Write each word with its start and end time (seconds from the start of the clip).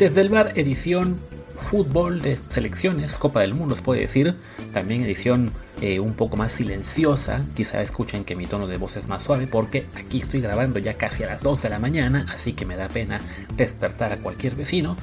Desde 0.00 0.22
el 0.22 0.30
bar 0.30 0.52
edición 0.54 1.20
fútbol 1.54 2.22
de 2.22 2.38
selecciones, 2.48 3.12
Copa 3.12 3.42
del 3.42 3.52
Mundo, 3.52 3.76
se 3.76 3.82
puede 3.82 4.00
decir. 4.00 4.34
También 4.72 5.02
edición 5.02 5.52
eh, 5.82 6.00
un 6.00 6.14
poco 6.14 6.38
más 6.38 6.54
silenciosa. 6.54 7.44
Quizá 7.54 7.82
escuchen 7.82 8.24
que 8.24 8.34
mi 8.34 8.46
tono 8.46 8.66
de 8.66 8.78
voz 8.78 8.96
es 8.96 9.08
más 9.08 9.24
suave 9.24 9.46
porque 9.46 9.84
aquí 9.94 10.16
estoy 10.16 10.40
grabando 10.40 10.78
ya 10.78 10.94
casi 10.94 11.22
a 11.24 11.26
las 11.26 11.42
12 11.42 11.64
de 11.64 11.68
la 11.68 11.78
mañana, 11.78 12.24
así 12.32 12.54
que 12.54 12.64
me 12.64 12.76
da 12.76 12.88
pena 12.88 13.20
despertar 13.54 14.10
a 14.10 14.16
cualquier 14.16 14.54
vecino. 14.54 14.96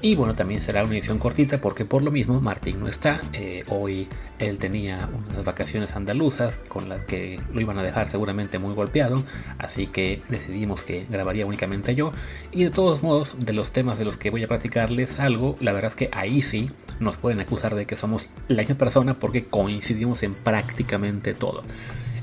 Y 0.00 0.14
bueno, 0.14 0.34
también 0.34 0.60
será 0.60 0.84
una 0.84 0.92
edición 0.92 1.18
cortita 1.18 1.60
porque 1.60 1.84
por 1.84 2.02
lo 2.02 2.12
mismo 2.12 2.40
Martín 2.40 2.78
no 2.78 2.86
está. 2.86 3.20
Eh, 3.32 3.64
hoy 3.66 4.06
él 4.38 4.58
tenía 4.58 5.08
unas 5.12 5.44
vacaciones 5.44 5.96
andaluzas 5.96 6.56
con 6.68 6.88
las 6.88 7.00
que 7.00 7.40
lo 7.52 7.60
iban 7.60 7.78
a 7.78 7.82
dejar 7.82 8.08
seguramente 8.08 8.60
muy 8.60 8.74
golpeado. 8.74 9.24
Así 9.58 9.88
que 9.88 10.22
decidimos 10.28 10.82
que 10.82 11.06
grabaría 11.10 11.46
únicamente 11.46 11.96
yo. 11.96 12.12
Y 12.52 12.62
de 12.62 12.70
todos 12.70 13.02
modos, 13.02 13.34
de 13.40 13.52
los 13.52 13.72
temas 13.72 13.98
de 13.98 14.04
los 14.04 14.16
que 14.16 14.30
voy 14.30 14.44
a 14.44 14.48
platicarles 14.48 15.18
algo, 15.18 15.56
la 15.58 15.72
verdad 15.72 15.90
es 15.90 15.96
que 15.96 16.10
ahí 16.12 16.42
sí 16.42 16.70
nos 17.00 17.16
pueden 17.16 17.40
acusar 17.40 17.74
de 17.74 17.86
que 17.86 17.96
somos 17.96 18.28
la 18.46 18.62
misma 18.62 18.76
persona 18.76 19.14
porque 19.14 19.46
coincidimos 19.46 20.22
en 20.22 20.34
prácticamente 20.34 21.34
todo. 21.34 21.64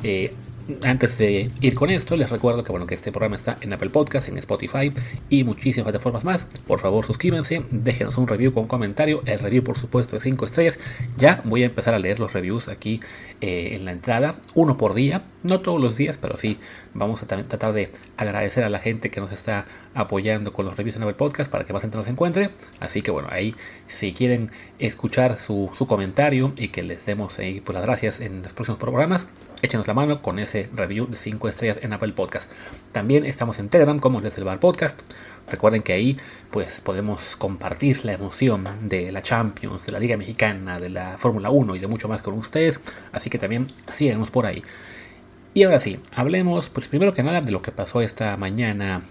Eh, 0.02 0.34
antes 0.84 1.18
de 1.18 1.52
ir 1.62 1.76
con 1.76 1.90
esto, 1.90 2.16
les 2.16 2.30
recuerdo 2.30 2.64
que 2.64 2.72
bueno 2.72 2.88
que 2.88 2.96
este 2.96 3.12
programa 3.12 3.36
está 3.36 3.58
en 3.62 3.74
Apple 3.74 3.90
Podcast, 3.90 4.30
en 4.30 4.38
Spotify 4.38 4.92
y 5.30 5.44
muchísimas 5.44 5.86
plataformas 5.86 6.24
más. 6.24 6.46
Por 6.66 6.80
favor, 6.80 7.06
suscríbanse, 7.06 7.64
déjenos 7.72 8.18
un 8.18 8.28
review 8.28 8.54
con 8.54 8.68
comentario. 8.68 9.22
El 9.26 9.40
review, 9.40 9.64
por 9.64 9.78
supuesto, 9.78 10.16
de 10.16 10.22
5 10.22 10.46
estrellas. 10.46 10.80
Ya 11.18 11.42
voy 11.44 11.64
a 11.64 11.68
empezar 11.68 11.94
a 11.94 12.00
leer 12.00 12.20
los 12.20 12.34
reviews 12.34 12.68
aquí 12.68 13.00
eh, 13.42 13.76
en 13.76 13.86
la 13.86 13.92
entrada, 13.92 14.36
uno 14.54 14.78
por 14.78 14.94
día, 14.94 15.24
no 15.44 15.62
todos 15.62 15.80
los 15.80 15.98
días, 15.98 16.18
pero 16.18 16.38
sí 16.38 16.58
vamos 16.94 17.22
a 17.22 17.28
tratar 17.28 17.74
de 17.74 17.92
agradecer 18.18 18.64
a 18.64 18.70
la 18.70 18.80
gente 18.80 19.12
que 19.12 19.20
nos 19.20 19.32
está 19.32 19.68
apoyando 19.94 20.54
con 20.54 20.66
los 20.66 20.78
reviews 20.78 20.96
en 20.96 21.04
Apple 21.04 21.16
Podcast 21.16 21.52
para 21.52 21.66
que 21.66 21.74
más 21.74 21.82
gente 21.82 21.98
nos 21.98 22.08
encuentre. 22.08 22.50
Así 22.80 23.02
que 23.02 23.12
bueno, 23.12 23.28
ahí 23.32 23.56
si 23.88 24.14
quieren 24.14 24.52
escuchar 24.80 25.38
su, 25.38 25.70
comentario 25.88 26.54
y 26.58 26.70
que 26.70 26.82
les 26.82 27.06
demos 27.06 27.38
ahí 27.40 27.62
pues, 27.62 27.76
las 27.76 27.86
gracias 27.86 28.22
en 28.22 28.42
los 28.42 28.54
próximos 28.54 28.80
programas, 28.80 29.28
échenos 29.66 29.88
la 29.88 29.94
mano 29.94 30.22
con 30.22 30.40
ese 30.40 30.70
review 30.74 31.08
de 31.08 31.18
5 31.18 31.50
estrellas 31.50 31.80
en 31.82 31.92
Apple 31.92 32.14
Podcast. 32.14 32.50
También 32.92 33.26
estamos 33.26 33.60
en 33.60 33.70
Telegram 33.70 34.00
como 34.00 34.22
desde 34.22 34.38
el 34.38 34.46
bar 34.46 34.60
podcast. 34.60 35.02
Recuerden 35.50 35.82
que 35.82 35.94
ahí 35.94 36.18
pues 36.52 36.80
podemos 36.82 37.36
compartir 37.36 38.06
la 38.06 38.14
emoción 38.14 38.68
de 38.84 39.12
la 39.12 39.22
Champions, 39.22 39.86
de 39.86 39.92
la 39.92 40.00
Liga 40.00 40.18
Mexicana, 40.18 40.80
de 40.80 40.90
la 40.90 41.18
Fórmula 41.18 41.50
1 41.50 41.76
y 41.76 41.80
de 41.80 41.88
mucho 41.88 42.08
más 42.08 42.22
con 42.22 42.36
ustedes. 42.36 42.80
Así 43.12 43.30
que 43.30 43.40
también 43.40 43.68
síganos 43.90 44.32
por 44.32 44.46
ahí. 44.46 44.64
Y 45.54 45.64
ahora 45.64 45.80
sí, 45.80 46.00
hablemos 46.14 46.70
pues 46.70 46.88
primero 46.88 47.14
que 47.14 47.24
nada 47.24 47.42
de 47.42 47.52
lo 47.52 47.62
que 47.62 47.72
pasó 47.72 48.02
esta 48.02 48.38
mañana 48.38 49.02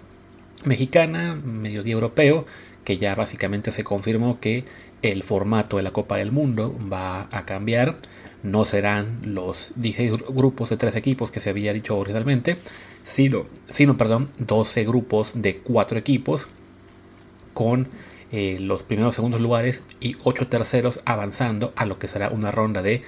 mexicana, 0.64 1.34
mediodía 1.34 1.94
europeo, 1.94 2.46
que 2.84 2.98
ya 2.98 3.14
básicamente 3.14 3.70
se 3.70 3.82
confirmó 3.82 4.40
que 4.40 4.64
el 5.02 5.22
formato 5.22 5.76
de 5.76 5.82
la 5.82 5.92
Copa 5.92 6.16
del 6.16 6.32
Mundo 6.32 6.74
va 6.90 7.28
a 7.30 7.44
cambiar 7.44 7.96
no 8.44 8.64
serán 8.64 9.20
los 9.24 9.72
16 9.76 10.22
grupos 10.28 10.70
de 10.70 10.76
3 10.76 10.94
equipos 10.96 11.30
que 11.30 11.40
se 11.40 11.50
había 11.50 11.72
dicho 11.72 11.96
originalmente, 11.96 12.56
sino, 13.04 13.46
sino 13.72 13.96
perdón, 13.96 14.28
12 14.38 14.84
grupos 14.84 15.32
de 15.34 15.58
4 15.58 15.98
equipos 15.98 16.48
con 17.54 17.88
eh, 18.30 18.58
los 18.60 18.82
primeros 18.82 19.14
segundos 19.14 19.40
lugares 19.40 19.82
y 19.98 20.16
8 20.22 20.48
terceros 20.48 21.00
avanzando 21.06 21.72
a 21.74 21.86
lo 21.86 21.98
que 21.98 22.06
será 22.06 22.28
una 22.28 22.50
ronda 22.50 22.82
de 22.82 23.02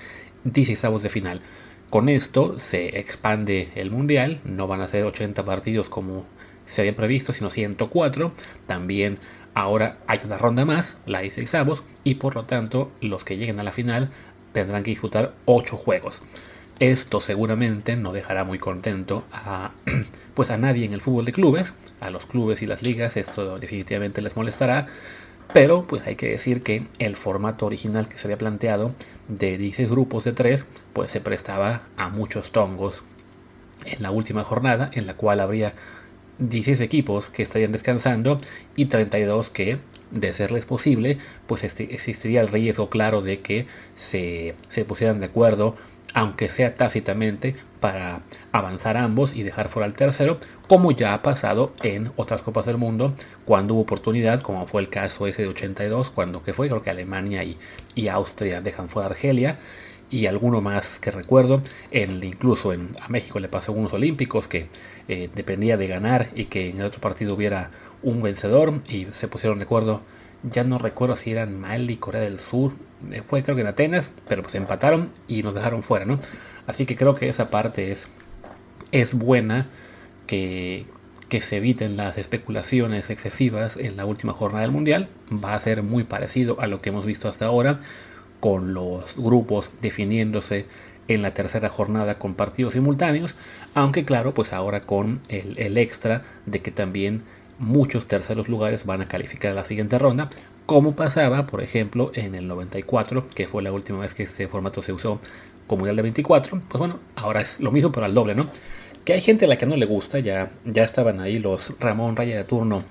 16 0.45 1.03
de 1.03 1.09
final. 1.11 1.43
Con 1.91 2.09
esto 2.09 2.59
se 2.59 2.99
expande 2.99 3.69
el 3.75 3.91
mundial, 3.91 4.41
no 4.45 4.67
van 4.67 4.81
a 4.81 4.89
ser 4.89 5.05
80 5.05 5.45
partidos 5.45 5.89
como 5.89 6.25
se 6.65 6.81
había 6.81 6.97
previsto, 6.97 7.33
sino 7.33 7.51
104. 7.51 8.33
También 8.67 9.19
ahora 9.55 9.99
hay 10.07 10.21
una 10.25 10.39
ronda 10.39 10.65
más, 10.65 10.97
la 11.05 11.21
16 11.21 11.83
y 12.05 12.15
por 12.17 12.35
lo 12.35 12.45
tanto 12.45 12.91
los 13.01 13.23
que 13.23 13.37
lleguen 13.37 13.61
a 13.61 13.65
la 13.65 13.73
final 13.73 14.11
tendrán 14.61 14.83
que 14.83 14.91
disputar 14.91 15.35
8 15.45 15.77
juegos. 15.77 16.23
Esto 16.79 17.21
seguramente 17.21 17.97
no 17.97 18.13
dejará 18.13 18.45
muy 18.45 18.59
contento 18.59 19.25
a, 19.33 19.73
pues 20.35 20.51
a 20.51 20.59
nadie 20.59 20.85
en 20.85 20.93
el 20.93 21.01
fútbol 21.01 21.25
de 21.25 21.33
clubes, 21.33 21.75
a 22.01 22.11
los 22.11 22.27
clubes 22.27 22.63
y 22.63 22.67
las 22.67 22.83
ligas, 22.83 23.17
esto 23.17 23.59
definitivamente 23.59 24.21
les 24.21 24.37
molestará, 24.37 24.87
pero 25.53 25.87
pues 25.87 26.07
hay 26.07 26.17
que 26.17 26.29
decir 26.29 26.63
que 26.63 26.87
el 26.99 27.17
formato 27.17 27.67
original 27.67 28.09
que 28.09 28.19
se 28.19 28.27
había 28.27 28.39
planteado 28.39 28.93
de 29.29 29.57
16 29.57 29.89
grupos 29.89 30.25
de 30.25 30.33
3, 30.33 30.67
pues 30.93 31.11
se 31.11 31.21
prestaba 31.21 31.83
a 31.97 32.09
muchos 32.09 32.53
tongos 32.53 33.03
en 33.85 34.03
la 34.03 34.11
última 34.11 34.43
jornada, 34.43 34.91
en 34.93 35.07
la 35.07 35.15
cual 35.15 35.41
habría 35.41 35.75
16 36.39 36.81
equipos 36.81 37.31
que 37.31 37.43
estarían 37.43 37.73
descansando 37.73 38.41
y 38.75 38.87
32 38.87 39.51
que 39.51 39.79
de 40.11 40.33
serles 40.35 40.65
posible, 40.65 41.19
pues 41.47 41.65
este, 41.65 41.95
existiría 41.95 42.41
el 42.41 42.49
riesgo 42.49 42.89
claro 42.89 43.23
de 43.23 43.41
que 43.41 43.67
se, 43.97 44.55
se 44.69 44.85
pusieran 44.85 45.21
de 45.21 45.27
acuerdo, 45.27 45.77
aunque 46.15 46.49
sea 46.49 46.75
tácitamente, 46.75 47.57
para 47.81 48.23
avanzar 48.53 48.97
ambos 48.97 49.35
y 49.35 49.43
dejar 49.43 49.69
fuera 49.69 49.87
al 49.87 49.95
tercero, 49.95 50.39
como 50.67 50.91
ya 50.93 51.15
ha 51.15 51.23
pasado 51.23 51.73
en 51.83 52.11
otras 52.17 52.43
Copas 52.43 52.67
del 52.67 52.79
Mundo, 52.79 53.15
cuando 53.45 53.75
hubo 53.75 53.83
oportunidad, 53.83 54.41
como 54.41 54.67
fue 54.67 54.81
el 54.81 54.89
caso 54.89 55.27
ese 55.27 55.43
de 55.43 55.49
82, 55.49 56.11
cuando 56.11 56.43
que 56.43 56.55
fue, 56.55 56.69
creo 56.69 56.83
que 56.83 56.91
Alemania 56.91 57.45
y, 57.45 57.59
y 57.95 58.09
Austria 58.09 58.61
dejan 58.61 58.89
fuera 58.89 59.09
a 59.09 59.11
Argelia, 59.11 59.59
y 60.11 60.27
alguno 60.27 60.61
más 60.61 60.99
que 60.99 61.11
recuerdo, 61.11 61.63
en, 61.91 62.23
incluso 62.23 62.73
en, 62.73 62.91
a 63.01 63.09
México 63.09 63.41
le 63.41 63.49
pasó 63.49 63.73
unos 63.73 63.93
olímpicos 63.93 64.49
que 64.49 64.69
eh, 65.09 65.29
dependía 65.35 65.77
de 65.77 65.87
ganar 65.87 66.29
y 66.35 66.47
que 66.47 66.71
en 66.71 66.79
el 66.79 66.85
otro 66.85 67.01
partido 67.01 67.35
hubiera 67.35 67.71
un 68.07 68.23
vencedor 68.23 68.73
y 68.89 69.09
se 69.11 69.27
pusieron 69.27 69.59
de 69.59 69.65
acuerdo. 69.65 70.01
Ya 70.49 70.63
no 70.63 70.79
recuerdo 70.79 71.17
si 71.17 71.33
eran 71.33 71.59
Mali, 71.59 71.97
Corea 71.97 72.21
del 72.21 72.39
Sur, 72.39 72.73
eh, 73.11 73.23
fue 73.27 73.43
creo 73.43 73.57
que 73.57 73.63
en 73.63 73.67
Atenas, 73.67 74.13
pero 74.29 74.43
pues 74.43 74.55
empataron 74.55 75.11
y 75.27 75.43
nos 75.43 75.55
dejaron 75.55 75.83
fuera, 75.83 76.05
¿no? 76.05 76.21
Así 76.69 76.87
que 76.87 76.95
creo 76.95 77.17
que 77.17 77.29
esa 77.29 77.51
parte 77.51 77.91
es, 77.91 78.09
es 78.93 79.13
buena, 79.13 79.67
que, 80.29 80.87
que 81.29 81.41
se 81.41 81.57
eviten 81.57 81.97
las 81.97 82.17
especulaciones 82.17 83.11
excesivas 83.11 83.77
en 83.77 83.97
la 83.97 84.07
última 84.07 84.33
jornada 84.33 84.63
del 84.63 84.71
Mundial. 84.71 85.09
Va 85.33 85.55
a 85.55 85.61
ser 85.61 85.83
muy 85.83 86.05
parecido 86.05 86.61
a 86.61 86.69
lo 86.69 86.81
que 86.81 86.91
hemos 86.91 87.05
visto 87.05 87.29
hasta 87.29 87.47
ahora, 87.47 87.81
con 88.39 88.73
los 88.73 89.17
grupos 89.17 89.73
definiéndose 89.81 90.67
en 91.09 91.23
la 91.23 91.35
tercera 91.35 91.69
jornada 91.69 92.19
con 92.19 92.35
partidos 92.35 92.75
simultáneos, 92.75 93.35
aunque 93.75 94.05
claro, 94.05 94.35
pues 94.35 94.53
ahora 94.53 94.81
con 94.81 95.21
el, 95.29 95.59
el 95.59 95.79
extra 95.79 96.23
de 96.47 96.61
que 96.61 96.71
también 96.71 97.23
muchos 97.59 98.07
terceros 98.07 98.49
lugares 98.49 98.87
van 98.87 99.03
a 99.03 99.09
calificar 99.09 99.53
a 99.53 99.55
la 99.55 99.65
siguiente 99.65 99.99
ronda, 99.99 100.29
como 100.67 100.97
pasaba, 100.97 101.47
por 101.47 101.63
ejemplo, 101.63 102.11
en 102.15 102.35
el 102.35 102.49
94, 102.49 103.27
que 103.35 103.49
fue 103.49 103.63
la 103.63 103.73
última 103.73 104.01
vez 104.01 104.15
que 104.15 104.25
este 104.25 104.49
formato 104.49 104.83
se 104.83 104.93
usó 104.93 105.21
como 105.67 105.87
el 105.87 105.97
de 105.97 106.03
24. 106.03 106.61
Pues 106.61 106.79
bueno, 106.79 106.99
ahora 107.15 107.41
es 107.41 107.61
lo 107.61 107.71
mismo, 107.73 107.93
pero 107.93 108.07
al 108.07 108.15
doble, 108.15 108.35
¿no? 108.35 108.49
Que 109.05 109.13
hay 109.13 109.21
gente 109.21 109.45
a 109.45 109.49
la 109.49 109.59
que 109.59 109.67
no 109.67 109.77
le 109.77 109.87
gusta, 109.87 110.19
ya, 110.19 110.51
ya 110.65 110.83
estaban 110.83 111.21
ahí 111.21 111.39
los 111.39 111.73
Ramón 111.79 112.17
Raya 112.17 112.37
de 112.37 112.45
turno 112.45 112.83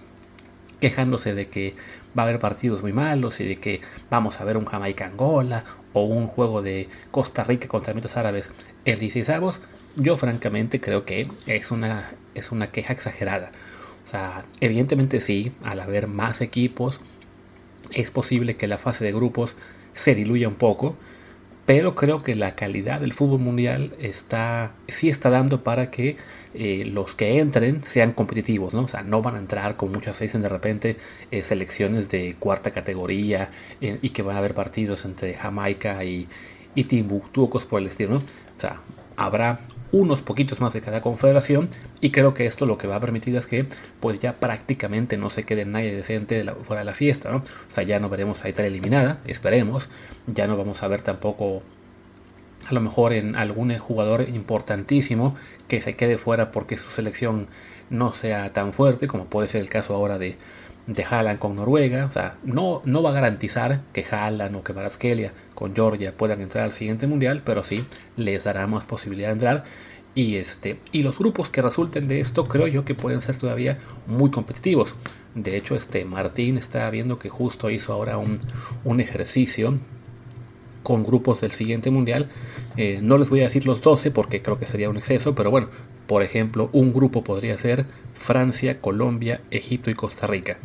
quejándose 0.79 1.33
de 1.33 1.47
que 1.47 1.75
va 2.17 2.23
a 2.23 2.25
haber 2.27 2.39
partidos 2.39 2.81
muy 2.81 2.93
malos 2.93 3.39
y 3.39 3.45
de 3.45 3.57
que 3.57 3.81
vamos 4.09 4.39
a 4.39 4.43
ver 4.43 4.57
un 4.57 4.65
Jamaica-Angola 4.65 5.63
o 5.93 6.03
un 6.03 6.27
juego 6.27 6.61
de 6.61 6.89
Costa 7.11 7.43
Rica 7.43 7.67
contra 7.67 7.91
Emiratos 7.91 8.17
Árabes 8.17 8.49
en 8.85 8.99
16 8.99 9.39
yo 9.97 10.17
francamente 10.17 10.81
creo 10.81 11.05
que 11.05 11.27
es 11.47 11.71
una, 11.71 12.11
es 12.33 12.51
una 12.51 12.71
queja 12.71 12.93
exagerada. 12.93 13.51
Evidentemente 14.59 15.21
sí, 15.21 15.51
al 15.63 15.79
haber 15.79 16.07
más 16.07 16.41
equipos, 16.41 16.99
es 17.91 18.11
posible 18.11 18.55
que 18.55 18.67
la 18.67 18.77
fase 18.77 19.03
de 19.03 19.13
grupos 19.13 19.55
se 19.93 20.15
diluya 20.15 20.47
un 20.47 20.55
poco, 20.55 20.95
pero 21.65 21.95
creo 21.95 22.21
que 22.21 22.35
la 22.35 22.55
calidad 22.55 23.01
del 23.01 23.13
fútbol 23.13 23.39
mundial 23.39 23.95
está, 23.99 24.73
sí 24.87 25.09
está 25.09 25.29
dando 25.31 25.63
para 25.63 25.89
que 25.89 26.15
eh, 26.53 26.85
los 26.85 27.15
que 27.15 27.39
entren 27.39 27.83
sean 27.83 28.11
competitivos, 28.11 28.73
¿no? 28.73 28.81
O 28.81 28.87
sea, 28.87 29.01
no 29.01 29.21
van 29.21 29.35
a 29.35 29.39
entrar 29.39 29.75
con 29.75 29.91
muchas 29.91 30.19
veces 30.19 30.41
de 30.41 30.49
repente 30.49 30.97
eh, 31.31 31.41
selecciones 31.41 32.11
de 32.11 32.35
cuarta 32.37 32.71
categoría 32.71 33.49
eh, 33.81 33.97
y 34.01 34.11
que 34.11 34.21
van 34.21 34.35
a 34.35 34.39
haber 34.39 34.53
partidos 34.53 35.05
entre 35.05 35.33
Jamaica 35.33 36.03
y, 36.03 36.27
y 36.75 36.83
Timbuktu 36.83 37.43
o 37.43 37.49
cosas 37.49 37.67
por 37.67 37.81
el 37.81 37.87
estilo. 37.87 38.17
O 38.17 38.61
sea, 38.61 38.81
habrá 39.15 39.59
unos 39.95 40.21
poquitos 40.21 40.59
más 40.59 40.73
de 40.73 40.81
cada 40.81 41.01
confederación 41.01 41.69
y 42.01 42.09
creo 42.11 42.33
que 42.33 42.45
esto 42.45 42.65
lo 42.65 42.77
que 42.77 42.85
va 42.85 42.97
a 42.97 42.99
permitir 42.99 43.35
es 43.37 43.47
que 43.47 43.65
pues 44.01 44.19
ya 44.19 44.33
prácticamente 44.33 45.17
no 45.17 45.29
se 45.29 45.43
quede 45.43 45.63
nadie 45.63 45.95
decente 45.95 46.43
fuera 46.63 46.81
de 46.81 46.85
la 46.85 46.93
fiesta, 46.93 47.31
¿no? 47.31 47.37
O 47.37 47.43
sea, 47.69 47.83
ya 47.83 47.99
no 48.01 48.09
veremos 48.09 48.43
a 48.43 48.49
Italia 48.49 48.67
eliminada, 48.67 49.19
esperemos, 49.25 49.87
ya 50.27 50.47
no 50.47 50.57
vamos 50.57 50.83
a 50.83 50.89
ver 50.89 51.01
tampoco 51.01 51.63
a 52.67 52.73
lo 52.73 52.81
mejor 52.81 53.13
en 53.13 53.37
algún 53.37 53.77
jugador 53.77 54.27
importantísimo 54.27 55.35
que 55.69 55.81
se 55.81 55.95
quede 55.95 56.17
fuera 56.17 56.51
porque 56.51 56.77
su 56.77 56.91
selección 56.91 57.47
no 57.89 58.13
sea 58.13 58.53
tan 58.53 58.73
fuerte 58.73 59.07
como 59.07 59.25
puede 59.25 59.47
ser 59.47 59.61
el 59.61 59.69
caso 59.69 59.93
ahora 59.93 60.17
de, 60.17 60.37
de 60.87 61.03
Haaland 61.03 61.39
con 61.39 61.55
Noruega. 61.55 62.05
O 62.05 62.11
sea, 62.11 62.37
no, 62.43 62.81
no 62.85 63.03
va 63.03 63.11
a 63.11 63.13
garantizar 63.13 63.81
que 63.93 64.05
Haaland 64.09 64.55
o 64.55 64.63
que 64.63 64.73
Baraskelia 64.73 65.33
con 65.53 65.75
Georgia 65.75 66.15
puedan 66.15 66.41
entrar 66.41 66.63
al 66.63 66.73
siguiente 66.73 67.07
mundial, 67.07 67.41
pero 67.45 67.63
sí 67.63 67.85
les 68.17 68.43
dará 68.43 68.67
más 68.67 68.85
posibilidad 68.85 69.29
de 69.29 69.33
entrar. 69.33 69.63
Y, 70.13 70.37
este, 70.37 70.79
y 70.93 71.03
los 71.03 71.17
grupos 71.17 71.49
que 71.49 71.61
resulten 71.61 72.07
de 72.07 72.21
esto 72.21 72.45
creo 72.45 72.67
yo 72.67 72.85
que 72.85 72.95
pueden 72.95 73.21
ser 73.21 73.37
todavía 73.37 73.79
muy 74.07 74.31
competitivos. 74.31 74.95
De 75.35 75.57
hecho, 75.57 75.75
este 75.75 76.05
Martín 76.05 76.57
está 76.57 76.89
viendo 76.89 77.19
que 77.19 77.27
justo 77.27 77.69
hizo 77.69 77.91
ahora 77.91 78.17
un, 78.17 78.39
un 78.85 79.01
ejercicio 79.01 79.77
con 80.85 81.03
grupos 81.03 81.41
del 81.41 81.51
siguiente 81.51 81.91
mundial. 81.91 82.29
Eh, 82.77 82.99
no 83.01 83.17
les 83.17 83.29
voy 83.29 83.41
a 83.41 83.43
decir 83.43 83.65
los 83.65 83.81
12 83.81 84.11
porque 84.11 84.41
creo 84.41 84.57
que 84.57 84.65
sería 84.65 84.89
un 84.89 84.95
exceso, 84.95 85.35
pero 85.35 85.51
bueno, 85.51 85.67
por 86.07 86.23
ejemplo, 86.23 86.69
un 86.73 86.93
grupo 86.93 87.23
podría 87.23 87.57
ser 87.57 87.85
Francia, 88.13 88.79
Colombia, 88.81 89.41
Egipto 89.51 89.89
y 89.89 89.95
Costa 89.95 90.27
Rica. 90.27 90.57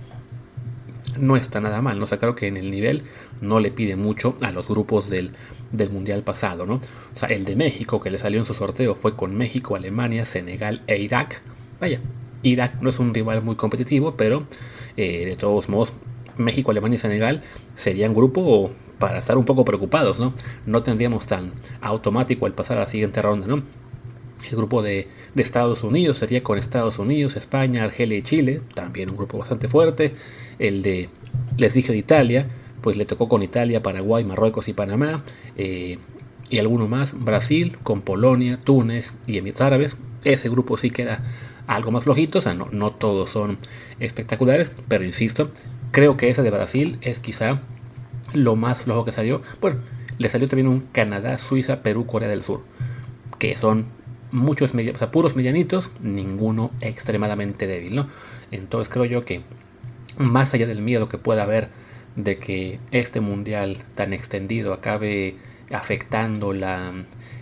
No 1.19 1.37
está 1.37 1.61
nada 1.61 1.83
mal, 1.83 1.99
¿no? 1.99 2.05
O 2.05 2.09
sea, 2.09 2.19
creo 2.19 2.35
que 2.35 2.47
en 2.47 2.57
el 2.57 2.71
nivel 2.71 3.03
no 3.41 3.61
le 3.61 3.71
pide 3.71 3.97
mucho 3.97 4.37
a 4.43 4.53
los 4.53 4.69
grupos 4.69 5.11
del, 5.11 5.33
del 5.73 5.91
mundial 5.91 6.23
pasado, 6.23 6.67
¿no? 6.67 6.75
O 6.75 7.19
sea, 7.19 7.29
el 7.29 7.45
de 7.45 7.57
México 7.57 8.01
que 8.01 8.11
le 8.11 8.19
salió 8.19 8.39
en 8.39 8.47
su 8.47 8.55
sorteo 8.55 8.95
fue 8.95 9.17
con 9.17 9.37
México, 9.37 9.77
Alemania, 9.77 10.25
Senegal 10.25 10.83
e 10.87 10.99
Irak. 10.99 11.43
Vaya, 11.81 12.01
Irak 12.43 12.81
no 12.81 12.91
es 12.91 12.99
un 12.99 13.13
rival 13.13 13.43
muy 13.43 13.57
competitivo, 13.57 14.15
pero 14.17 14.45
eh, 14.97 15.25
de 15.27 15.37
todos 15.37 15.69
modos, 15.69 15.93
México, 16.37 16.71
Alemania 16.71 16.97
y 16.97 17.01
Senegal 17.01 17.43
serían 17.77 18.15
grupo 18.15 18.71
para 18.99 19.19
estar 19.19 19.37
un 19.37 19.45
poco 19.45 19.65
preocupados, 19.65 20.19
¿no? 20.19 20.35
No 20.67 20.83
tendríamos 20.83 21.27
tan 21.27 21.53
automático 21.81 22.47
el 22.47 22.53
pasar 22.53 22.77
a 22.77 22.81
la 22.81 22.87
siguiente 22.87 23.21
ronda, 23.23 23.47
¿no? 23.47 23.63
El 24.49 24.57
grupo 24.57 24.83
de, 24.83 25.09
de, 25.35 25.43
Estados 25.43 25.85
Unidos 25.85 26.19
sería 26.19 26.43
con 26.43 26.59
Estados 26.59 26.99
Unidos, 26.99 27.37
España, 27.37 27.85
Argelia 27.85 28.19
y 28.19 28.23
Chile, 28.23 28.63
también 28.75 29.11
un 29.11 29.17
grupo 29.17 29.39
bastante 29.39 29.69
fuerte. 29.69 30.15
El 30.59 30.83
de, 30.83 31.09
les 31.57 31.75
dije 31.75 31.93
de 31.93 31.99
Italia, 31.99 32.49
pues 32.81 32.97
le 32.97 33.05
tocó 33.05 33.29
con 33.29 33.43
Italia, 33.43 33.83
Paraguay, 33.83 34.25
Marruecos 34.25 34.69
y 34.69 34.73
Panamá. 34.73 35.23
Eh, 35.57 35.99
y 36.51 36.59
alguno 36.59 36.89
más, 36.89 37.15
Brasil, 37.19 37.79
con 37.83 38.03
Polonia, 38.03 38.59
Túnez 38.63 39.15
y 39.27 39.39
Emiratos 39.39 39.63
Árabes. 39.63 39.97
Ese 40.25 40.49
grupo 40.49 40.77
sí 40.77 40.91
queda 40.91 41.23
algo 41.67 41.93
más 41.93 42.05
flojito, 42.05 42.41
o 42.41 42.43
sea, 42.43 42.55
no, 42.55 42.69
no 42.73 42.91
todos 42.91 43.31
son 43.31 43.59
espectaculares, 44.01 44.73
pero 44.89 45.05
insisto, 45.05 45.53
creo 45.93 46.17
que 46.17 46.29
ese 46.29 46.43
de 46.43 46.51
Brasil 46.51 46.99
es 47.01 47.21
quizá 47.21 47.61
lo 48.35 48.57
más 48.57 48.81
flojo 48.81 49.05
que 49.05 49.13
salió. 49.13 49.43
Bueno, 49.61 49.79
le 50.19 50.29
salió 50.29 50.49
también 50.49 50.67
un 50.67 50.81
Canadá, 50.81 51.39
Suiza, 51.39 51.83
Perú, 51.83 52.07
Corea 52.07 52.29
del 52.29 52.43
Sur, 52.43 52.63
que 53.39 53.57
son 53.57 53.87
muchos 54.33 54.73
o 54.75 55.11
puros 55.11 55.37
medianitos, 55.37 55.91
ninguno 56.01 56.71
extremadamente 56.81 57.67
débil, 57.67 57.97
¿no? 57.97 58.09
Entonces 58.51 58.93
creo 58.93 59.05
yo 59.05 59.25
que 59.25 59.43
más 60.19 60.55
allá 60.55 60.67
del 60.67 60.83
miedo 60.83 61.09
que 61.09 61.19
pueda 61.19 61.45
haber 61.45 61.69
de 62.17 62.39
que 62.39 62.81
este 62.91 63.21
mundial 63.21 63.79
tan 63.95 64.13
extendido 64.13 64.73
acabe 64.73 65.37
afectando 65.73 66.53
la, 66.53 66.93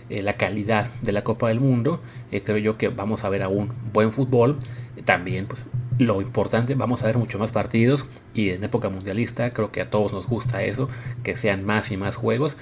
eh, 0.09 0.21
la 0.21 0.33
calidad 0.33 0.87
de 1.01 1.11
la 1.11 1.23
Copa 1.23 1.47
del 1.47 1.59
Mundo, 1.59 2.01
eh, 2.31 2.41
creo 2.43 2.57
yo 2.57 2.77
que 2.77 2.89
vamos 2.89 3.23
a 3.23 3.29
ver 3.29 3.43
aún 3.43 3.73
buen 3.91 4.11
fútbol. 4.11 4.59
También, 5.05 5.47
pues, 5.47 5.61
lo 5.97 6.21
importante, 6.21 6.75
vamos 6.75 7.03
a 7.03 7.07
ver 7.07 7.17
mucho 7.17 7.39
más 7.39 7.51
partidos 7.51 8.05
y 8.33 8.49
en 8.49 8.63
época 8.63 8.89
mundialista 8.89 9.51
creo 9.51 9.71
que 9.71 9.81
a 9.81 9.89
todos 9.89 10.13
nos 10.13 10.27
gusta 10.27 10.63
eso, 10.63 10.87
que 11.23 11.35
sean 11.35 11.65
más 11.65 11.91
y 11.91 11.97
más 11.97 12.15
juegos. 12.15 12.55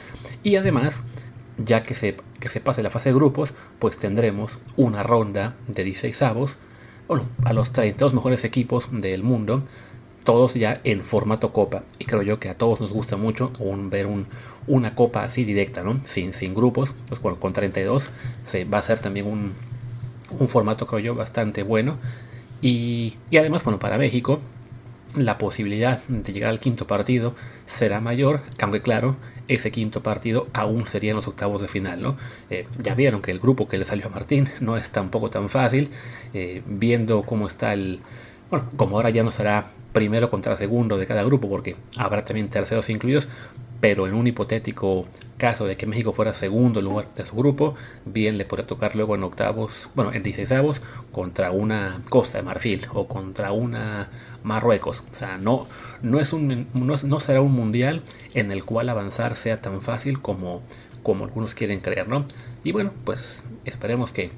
Y 0.43 0.55
además, 0.55 1.03
ya 1.57 1.83
que 1.83 1.95
se, 1.95 2.17
que 2.39 2.49
se 2.49 2.61
pase 2.61 2.83
la 2.83 2.89
fase 2.89 3.09
de 3.09 3.15
grupos, 3.15 3.53
pues 3.79 3.97
tendremos 3.97 4.59
una 4.75 5.03
ronda 5.03 5.55
de 5.67 5.83
16 5.83 6.21
avos, 6.23 6.57
bueno, 7.07 7.25
a 7.45 7.53
los 7.53 7.71
32 7.71 8.13
mejores 8.13 8.43
equipos 8.43 8.89
del 8.91 9.23
mundo, 9.23 9.63
todos 10.23 10.55
ya 10.55 10.81
en 10.83 11.03
formato 11.03 11.53
copa. 11.53 11.83
Y 11.99 12.05
creo 12.05 12.21
yo 12.21 12.39
que 12.39 12.49
a 12.49 12.57
todos 12.57 12.81
nos 12.81 12.91
gusta 12.91 13.15
mucho 13.15 13.53
ver 13.89 14.07
un, 14.07 14.27
una 14.67 14.93
copa 14.93 15.23
así 15.23 15.45
directa, 15.45 15.83
¿no? 15.83 15.99
Sin, 16.03 16.33
sin 16.33 16.53
grupos, 16.53 16.93
pues 17.07 17.21
bueno, 17.21 17.39
con 17.39 17.53
32 17.53 18.09
se 18.45 18.65
va 18.65 18.79
a 18.79 18.81
ser 18.81 18.99
también 18.99 19.25
un, 19.25 19.53
un 20.37 20.47
formato, 20.49 20.85
creo 20.85 20.99
yo, 20.99 21.15
bastante 21.15 21.63
bueno. 21.63 21.97
Y, 22.61 23.15
y, 23.29 23.37
además, 23.37 23.63
bueno, 23.63 23.79
para 23.79 23.97
México, 23.97 24.39
la 25.17 25.37
posibilidad 25.37 26.01
de 26.07 26.33
llegar 26.33 26.49
al 26.49 26.59
quinto 26.59 26.87
partido 26.87 27.35
será 27.65 28.01
mayor, 28.01 28.41
aunque 28.61 28.81
claro, 28.81 29.17
ese 29.47 29.71
quinto 29.71 30.03
partido 30.03 30.47
aún 30.53 30.87
sería 30.87 31.11
en 31.11 31.17
los 31.17 31.27
octavos 31.27 31.61
de 31.61 31.67
final, 31.67 32.01
¿no? 32.01 32.17
Eh, 32.49 32.67
ya 32.81 32.95
vieron 32.95 33.21
que 33.21 33.31
el 33.31 33.39
grupo 33.39 33.67
que 33.67 33.77
le 33.77 33.85
salió 33.85 34.07
a 34.07 34.09
Martín 34.09 34.47
no 34.59 34.77
es 34.77 34.91
tampoco 34.91 35.29
tan 35.29 35.49
fácil, 35.49 35.89
eh, 36.33 36.61
viendo 36.65 37.23
cómo 37.23 37.47
está 37.47 37.73
el... 37.73 38.01
Bueno, 38.49 38.69
como 38.77 38.95
ahora 38.95 39.09
ya 39.09 39.23
no 39.23 39.31
será 39.31 39.67
primero 39.91 40.29
contra 40.29 40.55
segundo 40.55 40.97
de 40.97 41.05
cada 41.05 41.23
grupo, 41.23 41.49
porque 41.49 41.75
habrá 41.97 42.23
también 42.23 42.49
terceros 42.49 42.89
incluidos, 42.89 43.27
pero 43.79 44.07
en 44.07 44.13
un 44.13 44.27
hipotético 44.27 45.07
caso 45.37 45.65
de 45.67 45.77
que 45.77 45.85
México 45.85 46.13
fuera 46.13 46.33
segundo 46.33 46.81
lugar 46.81 47.13
de 47.15 47.25
su 47.25 47.35
grupo, 47.35 47.75
bien 48.05 48.37
le 48.37 48.45
podría 48.45 48.65
tocar 48.65 48.95
luego 48.95 49.15
en 49.15 49.23
octavos, 49.23 49.89
bueno, 49.93 50.11
en 50.13 50.23
16 50.23 50.81
contra 51.11 51.51
una 51.51 52.01
Costa 52.09 52.39
de 52.39 52.43
Marfil 52.43 52.87
o 52.93 53.07
contra 53.07 53.51
una 53.51 54.09
Marruecos. 54.43 55.03
O 55.11 55.15
sea, 55.15 55.37
no, 55.37 55.67
no, 56.01 56.19
es 56.19 56.33
un, 56.33 56.67
no, 56.73 56.95
no 57.03 57.19
será 57.19 57.41
un 57.41 57.51
mundial 57.51 58.01
en 58.33 58.51
el 58.51 58.65
cual 58.65 58.89
avanzar 58.89 59.35
sea 59.35 59.57
tan 59.57 59.81
fácil 59.81 60.21
como, 60.21 60.61
como 61.03 61.25
algunos 61.25 61.53
quieren 61.53 61.81
creer, 61.81 62.07
¿no? 62.07 62.25
Y 62.63 62.71
bueno, 62.71 62.91
pues 63.05 63.43
esperemos 63.65 64.11
que 64.11 64.31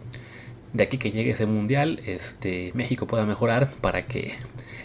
de 0.74 0.84
aquí 0.84 0.98
que 0.98 1.12
llegue 1.12 1.32
ese 1.32 1.46
mundial, 1.46 2.02
este, 2.06 2.72
México 2.76 3.08
pueda 3.08 3.26
mejorar 3.26 3.70
para 3.82 4.06
que 4.06 4.34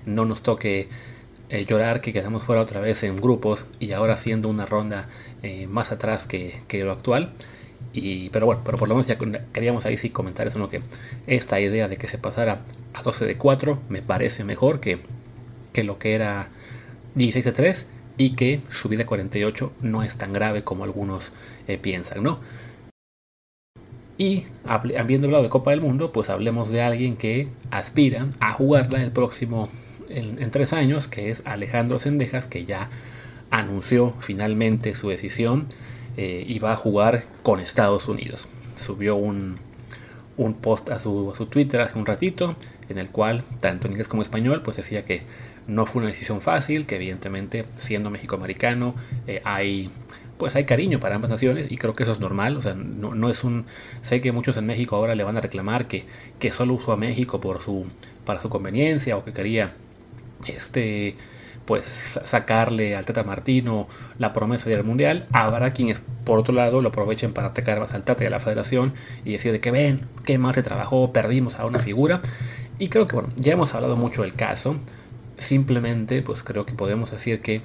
no 0.07 0.25
nos 0.25 0.43
toque 0.43 0.89
eh, 1.55 1.67
llorar 1.67 2.01
que 2.01 2.13
quedamos 2.13 2.43
fuera 2.43 2.61
otra 2.61 2.81
vez 2.81 3.05
en 3.05 3.17
grupos 3.17 3.65
y 3.79 3.93
ahora 3.93 4.15
haciendo 4.15 4.49
una 4.49 4.67
ronda 4.67 5.07
eh, 5.45 5.69
más 5.69 5.93
atrás 5.93 6.27
que, 6.27 6.63
que, 6.67 6.83
lo 6.83 6.91
actual. 6.91 7.31
Y, 7.93 8.29
pero 8.31 8.45
bueno, 8.45 8.63
pero 8.65 8.77
por 8.77 8.89
lo 8.89 8.97
menos 8.97 9.07
ya 9.07 9.17
queríamos 9.53 9.87
ahí 9.87 9.97
sí 9.97 10.11
comentar 10.11 10.49
eso, 10.49 10.59
¿no? 10.59 10.69
que 10.69 10.83
esta 11.29 11.61
idea 11.61 11.87
de 11.87 11.97
que 11.97 12.09
se 12.09 12.19
pasara 12.19 12.63
a 12.93 13.05
12 13.05 13.25
de 13.25 13.37
4 13.37 13.79
me 13.89 14.03
parece 14.03 14.43
mejor 14.43 14.81
que, 14.81 14.99
que 15.73 15.85
lo 15.85 15.97
que 15.97 16.17
era 16.17 16.49
16 17.15 17.45
de 17.45 17.53
3 17.53 17.87
y 18.17 18.31
que 18.31 18.63
subir 18.69 19.01
a 19.01 19.07
48 19.07 19.73
no 19.81 20.03
es 20.03 20.17
tan 20.19 20.33
grave 20.33 20.65
como 20.65 20.83
algunos 20.83 21.31
eh, 21.69 21.79
piensan, 21.79 22.25
¿no? 22.25 22.41
Y 24.19 24.47
habiendo 24.65 25.29
hablado 25.29 25.45
de 25.45 25.51
Copa 25.51 25.71
del 25.71 25.83
Mundo, 25.83 26.11
pues 26.11 26.31
hablemos 26.31 26.69
de 26.71 26.83
alguien 26.83 27.17
que 27.17 27.49
aspira 27.71 28.27
a 28.41 28.53
jugarla 28.55 29.01
el 29.01 29.13
próximo 29.13 29.69
en, 30.09 30.51
tres 30.51 30.73
años, 30.73 31.09
que 31.09 31.31
es 31.31 31.43
Alejandro 31.45 31.99
Sendejas, 31.99 32.47
que 32.47 32.65
ya 32.65 32.91
anunció 33.51 34.15
finalmente 34.21 34.95
su 34.95 35.09
decisión 35.09 35.67
eh, 36.17 36.45
y 36.47 36.59
va 36.59 36.73
a 36.73 36.77
jugar 36.77 37.25
con 37.43 37.61
Estados 37.61 38.09
Unidos. 38.09 38.49
Subió 38.77 39.17
un, 39.17 39.59
un 40.37 40.55
post 40.55 40.91
a 40.91 41.01
su, 41.01 41.31
a 41.33 41.37
su, 41.37 41.47
Twitter 41.47 41.81
hace 41.81 41.99
un 41.99 42.07
ratito, 42.07 42.55
en 42.89 42.99
el 42.99 43.11
cual, 43.11 43.45
tanto 43.61 43.87
en 43.87 43.93
inglés 43.93 44.09
como 44.09 44.23
en 44.23 44.27
español, 44.27 44.63
pues 44.63 44.77
decía 44.77 45.05
que 45.05 45.23
no 45.67 45.87
fue 45.87 46.03
una 46.03 46.11
decisión 46.11 46.41
fácil, 46.41 46.87
que 46.87 46.97
evidentemente 46.97 47.65
siendo 47.79 48.11
México-americano 48.11 48.95
eh, 49.27 49.41
hay 49.45 49.91
pues 50.39 50.57
hay 50.57 50.65
cariño 50.65 51.01
para 51.01 51.15
ambas 51.15 51.31
naciones 51.31 51.71
y 51.71 51.77
creo 51.77 51.95
que 51.95 52.03
eso 52.03 52.13
es 52.13 52.21
normal, 52.21 52.57
o 52.57 52.63
sea, 52.63 52.75
no, 52.75 53.15
no, 53.15 53.29
es 53.29 53.45
un... 53.45 53.67
Sé 54.03 54.21
que 54.21 54.33
muchos 54.33 54.57
en 54.57 54.67
México 54.67 54.97
ahora 54.97 55.15
le 55.15 55.23
van 55.23 55.37
a 55.37 55.41
reclamar 55.41 55.87
que, 55.87 56.05
que 56.39 56.51
solo 56.51 56.75
usó 56.75 56.93
a 56.93 56.97
México 56.97 57.41
por 57.41 57.61
su, 57.61 57.87
para 58.25 58.43
su 58.43 58.49
conveniencia 58.49 59.17
o 59.17 59.25
que 59.25 59.33
quería 59.33 59.75
este 60.47 61.17
pues 61.65 62.21
sacarle 62.25 62.95
al 62.95 63.07
Tata 63.07 63.25
Martino 63.25 63.89
la 64.19 64.33
promesa 64.33 64.69
del 64.69 64.85
Mundial. 64.85 65.27
Habrá 65.33 65.73
quienes, 65.73 66.01
por 66.25 66.39
otro 66.39 66.55
lado, 66.55 66.83
lo 66.83 66.91
aprovechen 66.91 67.33
para 67.33 67.49
atacar 67.49 67.81
más 67.81 67.95
al 67.95 68.05
Tata 68.05 68.25
y 68.25 68.27
a 68.27 68.31
la 68.31 68.41
Federación 68.41 68.93
y 69.25 69.33
decir 69.33 69.53
de 69.53 69.61
que 69.61 69.71
ven, 69.71 70.03
qué 70.25 70.39
más 70.39 70.55
se 70.55 70.63
trabajó, 70.63 71.13
perdimos 71.13 71.59
a 71.59 71.67
una 71.67 71.79
figura. 71.79 72.21
Y 72.79 72.89
creo 72.89 73.07
que, 73.07 73.15
bueno, 73.15 73.31
ya 73.37 73.53
hemos 73.53 73.75
hablado 73.75 73.97
mucho 73.97 74.23
del 74.23 74.35
caso. 74.35 74.77
Simplemente, 75.39 76.23
pues 76.23 76.43
creo 76.43 76.67
que 76.67 76.75
podemos 76.75 77.11
decir 77.11 77.41
que, 77.41 77.63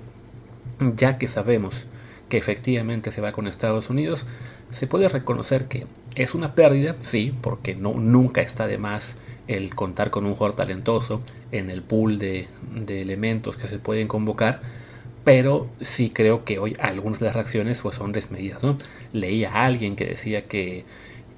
ya 0.95 1.17
que 1.17 1.27
sabemos 1.27 1.87
que 2.29 2.37
efectivamente 2.37 3.11
se 3.11 3.21
va 3.21 3.31
con 3.31 3.47
Estados 3.47 3.89
Unidos, 3.89 4.25
se 4.69 4.87
puede 4.87 5.09
reconocer 5.09 5.67
que 5.67 5.85
es 6.15 6.35
una 6.35 6.53
pérdida, 6.53 6.95
sí, 6.99 7.33
porque 7.41 7.75
no, 7.75 7.95
nunca 7.95 8.41
está 8.41 8.67
de 8.67 8.77
más 8.77 9.15
el 9.49 9.73
contar 9.73 10.11
con 10.11 10.27
un 10.27 10.35
jugador 10.35 10.55
talentoso 10.55 11.19
en 11.51 11.71
el 11.71 11.81
pool 11.81 12.19
de, 12.19 12.47
elementos 12.87 13.57
que 13.57 13.67
se 13.67 13.79
pueden 13.79 14.07
convocar, 14.07 14.61
pero 15.23 15.67
sí 15.81 16.09
creo 16.09 16.45
que 16.45 16.59
hoy 16.59 16.77
algunas 16.79 17.19
de 17.19 17.25
las 17.25 17.35
reacciones 17.35 17.81
pues, 17.81 17.95
son 17.95 18.11
desmedidas. 18.11 18.63
¿no? 18.63 18.77
Leía 19.11 19.51
a 19.51 19.65
alguien 19.65 19.95
que 19.95 20.05
decía 20.05 20.45
que, 20.45 20.85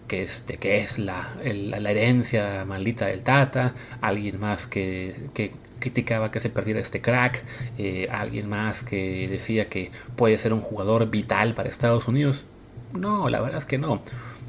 que, 0.09 0.23
este, 0.23 0.57
que 0.57 0.79
es 0.79 0.99
la, 0.99 1.23
la, 1.41 1.91
herencia 1.91 2.65
maldita 2.65 3.05
del 3.05 3.23
Tata, 3.23 3.75
alguien 4.01 4.41
más 4.41 4.67
que, 4.67 5.15
que 5.33 5.53
criticaba 5.79 6.31
que 6.31 6.41
se 6.41 6.49
perdiera 6.49 6.81
este 6.81 6.99
crack, 6.99 7.43
eh, 7.77 8.09
alguien 8.11 8.49
más 8.49 8.83
que 8.83 9.29
decía 9.29 9.69
que 9.69 9.89
puede 10.17 10.37
ser 10.37 10.51
un 10.51 10.61
jugador 10.61 11.09
vital 11.09 11.53
para 11.53 11.69
Estados 11.69 12.09
Unidos. 12.09 12.43
No, 12.93 13.29
la 13.29 13.39
verdad 13.39 13.59
es 13.59 13.65
que 13.65 13.77
no. 13.77 14.01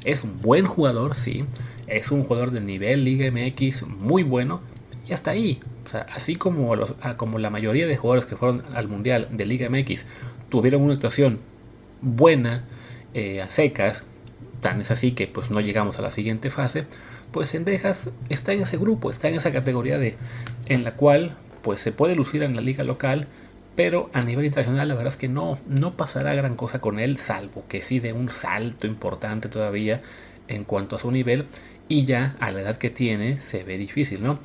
Es 0.03 0.25
un 0.25 0.41
buen 0.41 0.65
jugador, 0.65 1.15
sí. 1.15 1.45
Es 1.87 2.11
un 2.11 2.23
jugador 2.23 2.51
de 2.51 2.61
nivel 2.61 3.03
Liga 3.03 3.29
MX 3.31 3.87
muy 3.87 4.23
bueno. 4.23 4.61
Y 5.07 5.13
hasta 5.13 5.31
ahí. 5.31 5.59
O 5.85 5.89
sea, 5.89 6.07
así 6.13 6.35
como, 6.35 6.75
los, 6.75 6.95
como 7.17 7.39
la 7.39 7.49
mayoría 7.49 7.87
de 7.87 7.97
jugadores 7.97 8.25
que 8.25 8.35
fueron 8.35 8.63
al 8.73 8.87
Mundial 8.87 9.27
de 9.31 9.45
Liga 9.45 9.69
MX 9.69 10.05
tuvieron 10.49 10.81
una 10.81 10.93
actuación 10.93 11.39
buena, 12.01 12.63
eh, 13.13 13.41
a 13.41 13.47
secas, 13.47 14.05
tan 14.61 14.81
es 14.81 14.91
así 14.91 15.11
que 15.11 15.27
pues 15.27 15.51
no 15.51 15.61
llegamos 15.61 15.99
a 15.99 16.01
la 16.01 16.09
siguiente 16.09 16.49
fase, 16.49 16.85
pues 17.31 17.49
Sendejas 17.49 18.09
está 18.29 18.53
en 18.53 18.61
ese 18.61 18.77
grupo, 18.77 19.09
está 19.09 19.27
en 19.27 19.35
esa 19.35 19.51
categoría 19.51 19.97
de 19.97 20.15
en 20.67 20.83
la 20.83 20.95
cual 20.95 21.35
pues 21.61 21.79
se 21.79 21.91
puede 21.91 22.15
lucir 22.15 22.43
en 22.43 22.55
la 22.55 22.61
liga 22.61 22.83
local, 22.83 23.27
pero 23.75 24.09
a 24.13 24.21
nivel 24.21 24.45
internacional 24.45 24.87
la 24.87 24.95
verdad 24.95 25.13
es 25.13 25.17
que 25.17 25.27
no, 25.27 25.57
no 25.67 25.93
pasará 25.95 26.33
gran 26.33 26.55
cosa 26.55 26.79
con 26.79 26.99
él, 26.99 27.17
salvo 27.17 27.65
que 27.67 27.81
sí 27.81 27.99
de 27.99 28.13
un 28.13 28.29
salto 28.29 28.87
importante 28.87 29.49
todavía 29.49 30.01
en 30.47 30.63
cuanto 30.63 30.95
a 30.95 30.99
su 30.99 31.11
nivel 31.11 31.45
y 31.87 32.05
ya 32.05 32.35
a 32.39 32.51
la 32.51 32.61
edad 32.61 32.77
que 32.77 32.89
tiene 32.89 33.37
se 33.37 33.63
ve 33.63 33.77
difícil, 33.77 34.23
¿no? 34.23 34.39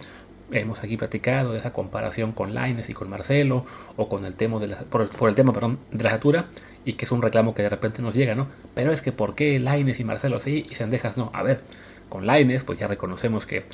Hemos 0.50 0.82
aquí 0.82 0.96
platicado 0.96 1.52
de 1.52 1.58
esa 1.58 1.72
comparación 1.72 2.32
con 2.32 2.54
Laines 2.54 2.88
y 2.88 2.94
con 2.94 3.10
Marcelo 3.10 3.66
o 3.96 4.08
con 4.08 4.24
el 4.24 4.34
tema 4.34 4.58
de 4.58 4.68
la, 4.68 4.78
por, 4.78 5.28
el 5.28 5.34
tema 5.34 5.52
perdón, 5.52 5.78
de 5.90 6.02
la 6.02 6.12
altura 6.12 6.46
y 6.84 6.94
que 6.94 7.04
es 7.04 7.12
un 7.12 7.20
reclamo 7.20 7.54
que 7.54 7.62
de 7.62 7.68
repente 7.68 8.00
nos 8.00 8.14
llega, 8.14 8.34
¿no? 8.34 8.48
Pero 8.74 8.92
es 8.92 9.02
que 9.02 9.12
¿por 9.12 9.34
qué 9.34 9.58
Laines 9.60 10.00
y 10.00 10.04
Marcelo 10.04 10.40
sí 10.40 10.66
y 10.70 10.74
Sendejas 10.74 11.18
no? 11.18 11.30
A 11.34 11.42
ver, 11.42 11.62
con 12.08 12.26
Laines 12.26 12.64
pues 12.64 12.78
ya 12.78 12.88
reconocemos 12.88 13.44
que 13.44 13.64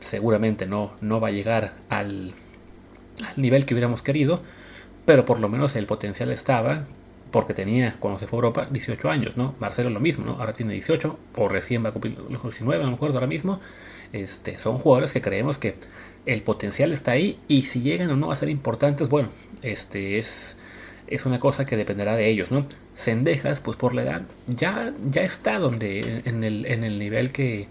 seguramente 0.00 0.66
no, 0.66 0.92
no 1.00 1.20
va 1.20 1.28
a 1.28 1.32
llegar 1.32 1.74
al, 1.90 2.32
al 3.26 3.40
nivel 3.40 3.66
que 3.66 3.74
hubiéramos 3.74 4.02
querido, 4.02 4.40
pero 5.04 5.24
por 5.24 5.40
lo 5.40 5.48
menos 5.48 5.76
el 5.76 5.86
potencial 5.86 6.30
estaba, 6.30 6.86
porque 7.32 7.54
tenía 7.54 7.96
cuando 7.98 8.20
se 8.20 8.28
fue 8.28 8.36
a 8.36 8.38
Europa 8.38 8.68
18 8.70 9.10
años, 9.10 9.36
¿no? 9.36 9.56
Marcelo 9.58 9.90
lo 9.90 9.98
mismo, 9.98 10.24
¿no? 10.24 10.32
Ahora 10.32 10.52
tiene 10.52 10.74
18 10.74 11.18
o 11.36 11.48
recién 11.48 11.84
va 11.84 11.88
a 11.88 11.92
cumplir 11.92 12.16
los 12.16 12.42
19, 12.42 12.84
no 12.84 12.90
me 12.90 12.96
acuerdo 12.96 13.16
ahora 13.16 13.26
mismo. 13.26 13.60
Este, 14.12 14.58
son 14.58 14.78
jugadores 14.78 15.12
que 15.12 15.22
creemos 15.22 15.58
que 15.58 15.74
el 16.26 16.42
potencial 16.42 16.92
está 16.92 17.12
ahí 17.12 17.40
y 17.48 17.62
si 17.62 17.80
llegan 17.80 18.10
o 18.10 18.16
no 18.16 18.30
a 18.30 18.36
ser 18.36 18.50
importantes, 18.50 19.08
bueno, 19.08 19.30
este 19.62 20.18
es, 20.18 20.56
es 21.08 21.26
una 21.26 21.40
cosa 21.40 21.64
que 21.64 21.76
dependerá 21.76 22.14
de 22.14 22.28
ellos, 22.28 22.52
¿no? 22.52 22.66
Sendejas, 22.94 23.60
pues 23.60 23.76
por 23.76 23.94
la 23.94 24.02
edad, 24.02 24.22
ya, 24.46 24.92
ya 25.10 25.22
está 25.22 25.58
donde 25.58 26.22
en 26.24 26.44
el, 26.44 26.66
en 26.66 26.84
el 26.84 26.98
nivel 26.98 27.32
que, 27.32 27.68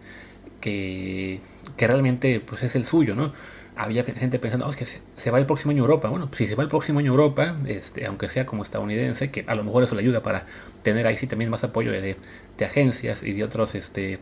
que, 0.60 1.40
que 1.78 1.88
realmente 1.88 2.40
pues 2.40 2.64
es 2.64 2.76
el 2.76 2.86
suyo, 2.86 3.16
¿no? 3.16 3.34
Había 3.82 4.04
gente 4.04 4.38
pensando, 4.38 4.68
oh, 4.68 4.72
que 4.72 4.86
se, 4.86 5.32
va 5.32 5.40
el 5.40 5.46
próximo 5.46 5.72
año 5.72 5.82
a 5.82 5.86
Europa. 5.86 6.10
Bueno, 6.10 6.30
si 6.34 6.48
se 6.48 6.56
va 6.56 6.64
el 6.64 6.70
próximo 6.70 7.00
año 7.00 7.12
a 7.12 7.16
Europa, 7.16 7.58
este, 7.66 8.06
aunque 8.06 8.30
sea 8.30 8.46
como 8.46 8.62
estadounidense, 8.62 9.32
que 9.32 9.44
a 9.48 9.56
lo 9.56 9.64
mejor 9.64 9.84
eso 9.84 9.96
le 9.96 10.02
ayuda 10.02 10.22
para 10.22 10.46
tener 10.84 11.08
ahí 11.08 11.18
sí 11.18 11.26
también 11.26 11.50
más 11.50 11.64
apoyo 11.64 11.92
de, 11.92 12.16
agencias 12.64 13.24
y 13.24 13.34
de 13.34 13.44
otros 13.44 13.74
este, 13.74 14.20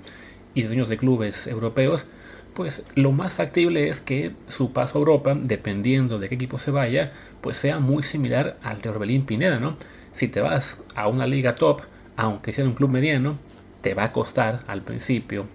y 0.54 0.64
dueños 0.64 0.88
de 0.88 0.98
clubes 0.98 1.46
europeos, 1.46 2.06
pues 2.54 2.84
lo 2.96 3.12
más 3.12 3.34
factible 3.34 3.90
es 3.90 4.00
que 4.00 4.32
su 4.48 4.72
paso 4.72 4.98
a 4.98 5.00
Europa, 5.00 5.36
dependiendo 5.36 6.20
de 6.20 6.30
qué 6.30 6.36
equipo 6.36 6.58
se 6.58 6.72
vaya, 6.72 7.12
pues 7.42 7.58
sea 7.58 7.80
muy 7.80 8.02
similar 8.02 8.58
al 8.64 8.82
de 8.82 8.90
Orbelín 8.90 9.26
Pineda, 9.26 9.60
¿no? 9.60 9.76
Si 10.14 10.30
te 10.30 10.40
vas 10.40 10.78
a 10.96 11.10
una 11.10 11.28
liga 11.28 11.56
top, 11.56 11.82
aunque 12.16 12.54
sea 12.54 12.64
un 12.64 12.76
club 12.76 12.92
mediano, 12.92 13.38
te 13.82 13.94
va 13.94 14.06
a 14.06 14.12
costar 14.14 14.62
al 14.68 14.84
principio 14.84 15.48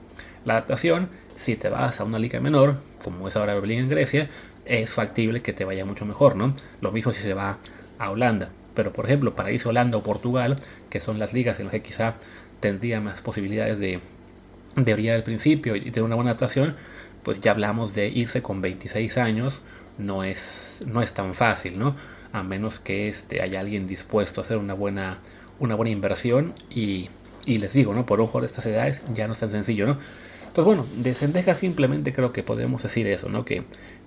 la 0.45 0.55
adaptación 0.55 1.09
si 1.37 1.57
te 1.57 1.69
vas 1.69 2.01
a 2.01 2.05
una 2.05 2.19
liga 2.19 2.41
menor, 2.41 2.77
como 3.03 3.29
es 3.29 3.37
ahora 3.37 3.55
Berlín 3.55 3.81
en 3.81 3.89
Grecia, 3.89 4.29
es 4.65 4.93
factible 4.93 5.43
que 5.43 5.53
te 5.53 5.65
vaya 5.65 5.85
mucho 5.85 6.05
mejor, 6.05 6.37
¿no? 6.37 6.53
Lo 6.81 6.93
mismo 6.93 7.13
si 7.13 7.23
se 7.23 7.35
va 7.35 7.59
a 7.99 8.11
Holanda. 8.11 8.51
Pero 8.75 8.93
por 8.93 9.07
ejemplo, 9.07 9.35
para 9.35 9.53
irse 9.53 9.69
a 9.69 9.71
Holanda 9.71 9.99
o 9.99 10.03
Portugal, 10.03 10.57
que 10.91 11.01
son 11.01 11.19
las 11.19 11.33
ligas 11.33 11.59
en 11.61 11.67
las 11.67 11.73
que 11.73 11.83
quizá 11.83 12.15
tendría 12.61 13.01
más 13.01 13.21
posibilidades 13.21 13.79
de, 13.79 14.01
brillar 14.77 15.17
al 15.17 15.23
principio 15.23 15.77
y 15.77 15.91
de 15.91 16.03
una 16.03 16.15
buena 16.15 16.31
adaptación, 16.31 16.75
pues 17.23 17.41
ya 17.41 17.53
hablamos 17.53 17.95
de 17.95 18.09
irse 18.09 18.43
con 18.43 18.61
26 18.61 19.19
años, 19.19 19.63
no 19.99 20.25
es, 20.25 20.85
no 20.87 21.03
es 21.03 21.15
tan 21.15 21.35
fácil, 21.35 21.79
¿no? 21.79 21.95
A 22.33 22.43
menos 22.43 22.81
que 22.81 23.09
este, 23.09 23.43
haya 23.43 23.61
alguien 23.61 23.87
dispuesto 23.87 24.41
a 24.41 24.45
hacer 24.45 24.59
una 24.59 24.75
buena, 24.75 25.19
una 25.61 25.77
buena 25.77 25.91
inversión 25.91 26.55
y, 26.69 27.09
y 27.47 27.59
les 27.59 27.73
digo, 27.73 27.95
¿no? 27.95 28.07
Por 28.07 28.21
ojo 28.21 28.41
de 28.41 28.47
estas 28.47 28.67
edades 28.67 29.03
ya 29.15 29.29
no 29.29 29.35
es 29.35 29.39
tan 29.39 29.53
sencillo, 29.53 29.87
¿no? 29.87 29.99
Pues 30.55 30.65
bueno, 30.65 30.87
de 30.97 31.15
Sendeja 31.15 31.57
simplemente 31.57 32.13
creo 32.13 32.33
que 32.33 32.45
podemos 32.45 32.85
decir 32.85 33.09
eso, 33.09 33.29
¿no? 33.29 33.45
Que, 33.45 33.65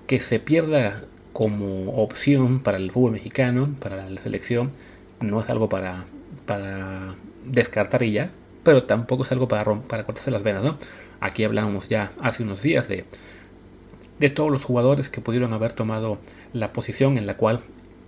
que 0.07 0.21
se 0.21 0.39
pierda 0.39 1.03
como 1.33 2.01
opción 2.01 2.61
para 2.61 2.77
el 2.77 2.89
fútbol 2.89 3.11
mexicano, 3.11 3.75
para 3.81 4.09
la 4.09 4.21
selección, 4.21 4.71
no 5.19 5.41
es 5.41 5.49
algo 5.49 5.67
para, 5.67 6.05
para 6.45 7.15
descartar 7.45 8.01
y 8.03 8.13
ya, 8.13 8.31
pero 8.63 8.83
tampoco 8.83 9.23
es 9.23 9.31
algo 9.33 9.49
para, 9.49 9.65
para 9.81 10.05
cortarse 10.05 10.31
las 10.31 10.41
venas, 10.41 10.63
¿no? 10.63 10.77
Aquí 11.19 11.43
hablábamos 11.43 11.89
ya 11.89 12.13
hace 12.21 12.43
unos 12.43 12.61
días 12.61 12.87
de, 12.87 13.03
de 14.17 14.29
todos 14.29 14.49
los 14.49 14.63
jugadores 14.63 15.09
que 15.09 15.19
pudieron 15.19 15.51
haber 15.51 15.73
tomado 15.73 16.17
la 16.53 16.71
posición 16.71 17.17
en 17.17 17.27
la 17.27 17.35
cual 17.35 17.59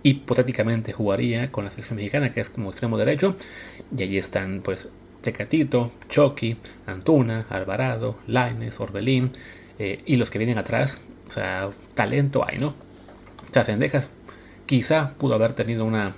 hipotéticamente 0.02 0.92
jugaría 0.92 1.52
con 1.52 1.64
la 1.64 1.70
selección 1.70 1.96
mexicana, 1.96 2.32
que 2.32 2.40
es 2.40 2.48
como 2.48 2.70
extremo 2.70 2.96
derecho, 2.96 3.36
y 3.94 4.02
allí 4.02 4.16
están 4.16 4.62
pues 4.62 4.88
Tecatito, 5.20 5.92
Chucky, 6.08 6.56
Antuna, 6.86 7.46
Alvarado, 7.48 8.16
Laines, 8.26 8.80
Orbelín 8.80 9.32
eh, 9.78 10.02
y 10.06 10.16
los 10.16 10.30
que 10.30 10.38
vienen 10.38 10.58
atrás. 10.58 11.00
O 11.28 11.32
sea, 11.32 11.70
talento 11.94 12.44
hay, 12.46 12.58
¿no? 12.58 12.74
Sendejas 13.64 14.08
quizá 14.66 15.14
pudo 15.18 15.34
haber 15.34 15.52
tenido 15.52 15.84
una 15.84 16.14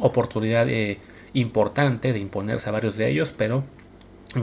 oportunidad 0.00 0.68
eh, 0.68 0.98
importante 1.32 2.12
de 2.12 2.18
imponerse 2.18 2.68
a 2.68 2.72
varios 2.72 2.96
de 2.96 3.08
ellos, 3.08 3.34
pero 3.36 3.64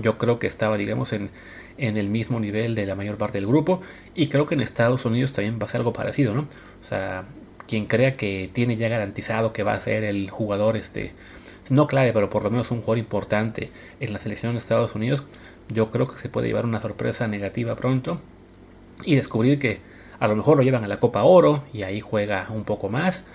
yo 0.01 0.17
creo 0.17 0.39
que 0.39 0.48
estaba, 0.48 0.77
digamos, 0.77 1.13
en, 1.13 1.29
en, 1.77 1.98
el 1.98 2.10
mismo 2.10 2.39
nivel 2.39 2.74
de 2.74 2.86
la 2.88 2.96
mayor 2.96 3.17
parte 3.17 3.38
del 3.38 3.48
grupo. 3.48 3.82
Y 4.15 4.27
creo 4.27 4.48
que 4.48 4.56
en 4.56 4.62
Estados 4.62 5.06
Unidos 5.06 5.34
también 5.34 5.60
va 5.62 5.65
a 5.65 5.70
ser 5.70 5.82
algo 5.82 5.94
parecido, 5.94 6.34
¿no? 6.34 6.41
O 6.82 6.84
sea, 6.84 7.25
quien 7.68 7.86
crea 7.86 8.18
que 8.18 8.50
tiene 8.52 8.78
ya 8.78 8.90
garantizado 8.90 9.54
que 9.54 9.64
va 9.64 9.74
a 9.74 9.80
ser 9.80 10.04
el 10.04 10.30
jugador 10.30 10.78
este 10.78 11.14
no 11.70 11.88
clave, 11.88 12.14
pero 12.14 12.30
por 12.30 12.44
lo 12.44 12.50
menos 12.50 12.72
un 12.72 12.80
jugador 12.80 13.00
importante 13.00 13.72
en 14.00 14.14
la 14.14 14.20
selección 14.20 14.54
de 14.54 14.60
Estados 14.60 14.96
Unidos, 14.96 15.24
yo 15.70 15.92
creo 15.92 16.08
que 16.08 16.18
se 16.18 16.30
puede 16.30 16.48
llevar 16.48 16.66
una 16.66 16.82
sorpresa 16.82 17.28
negativa 17.28 17.76
pronto 17.76 18.22
y 19.04 19.16
descubrir 19.16 19.60
que 19.60 19.80
a 20.20 20.28
lo 20.28 20.36
mejor 20.36 20.58
lo 20.58 20.64
llevan 20.64 20.84
a 20.84 20.88
la 20.88 21.00
Copa 21.00 21.24
Oro 21.24 21.64
y 21.74 21.84
ahí 21.84 22.00
juega 22.00 22.48
un 22.50 22.64
poco 22.64 22.90
más, 22.90 23.26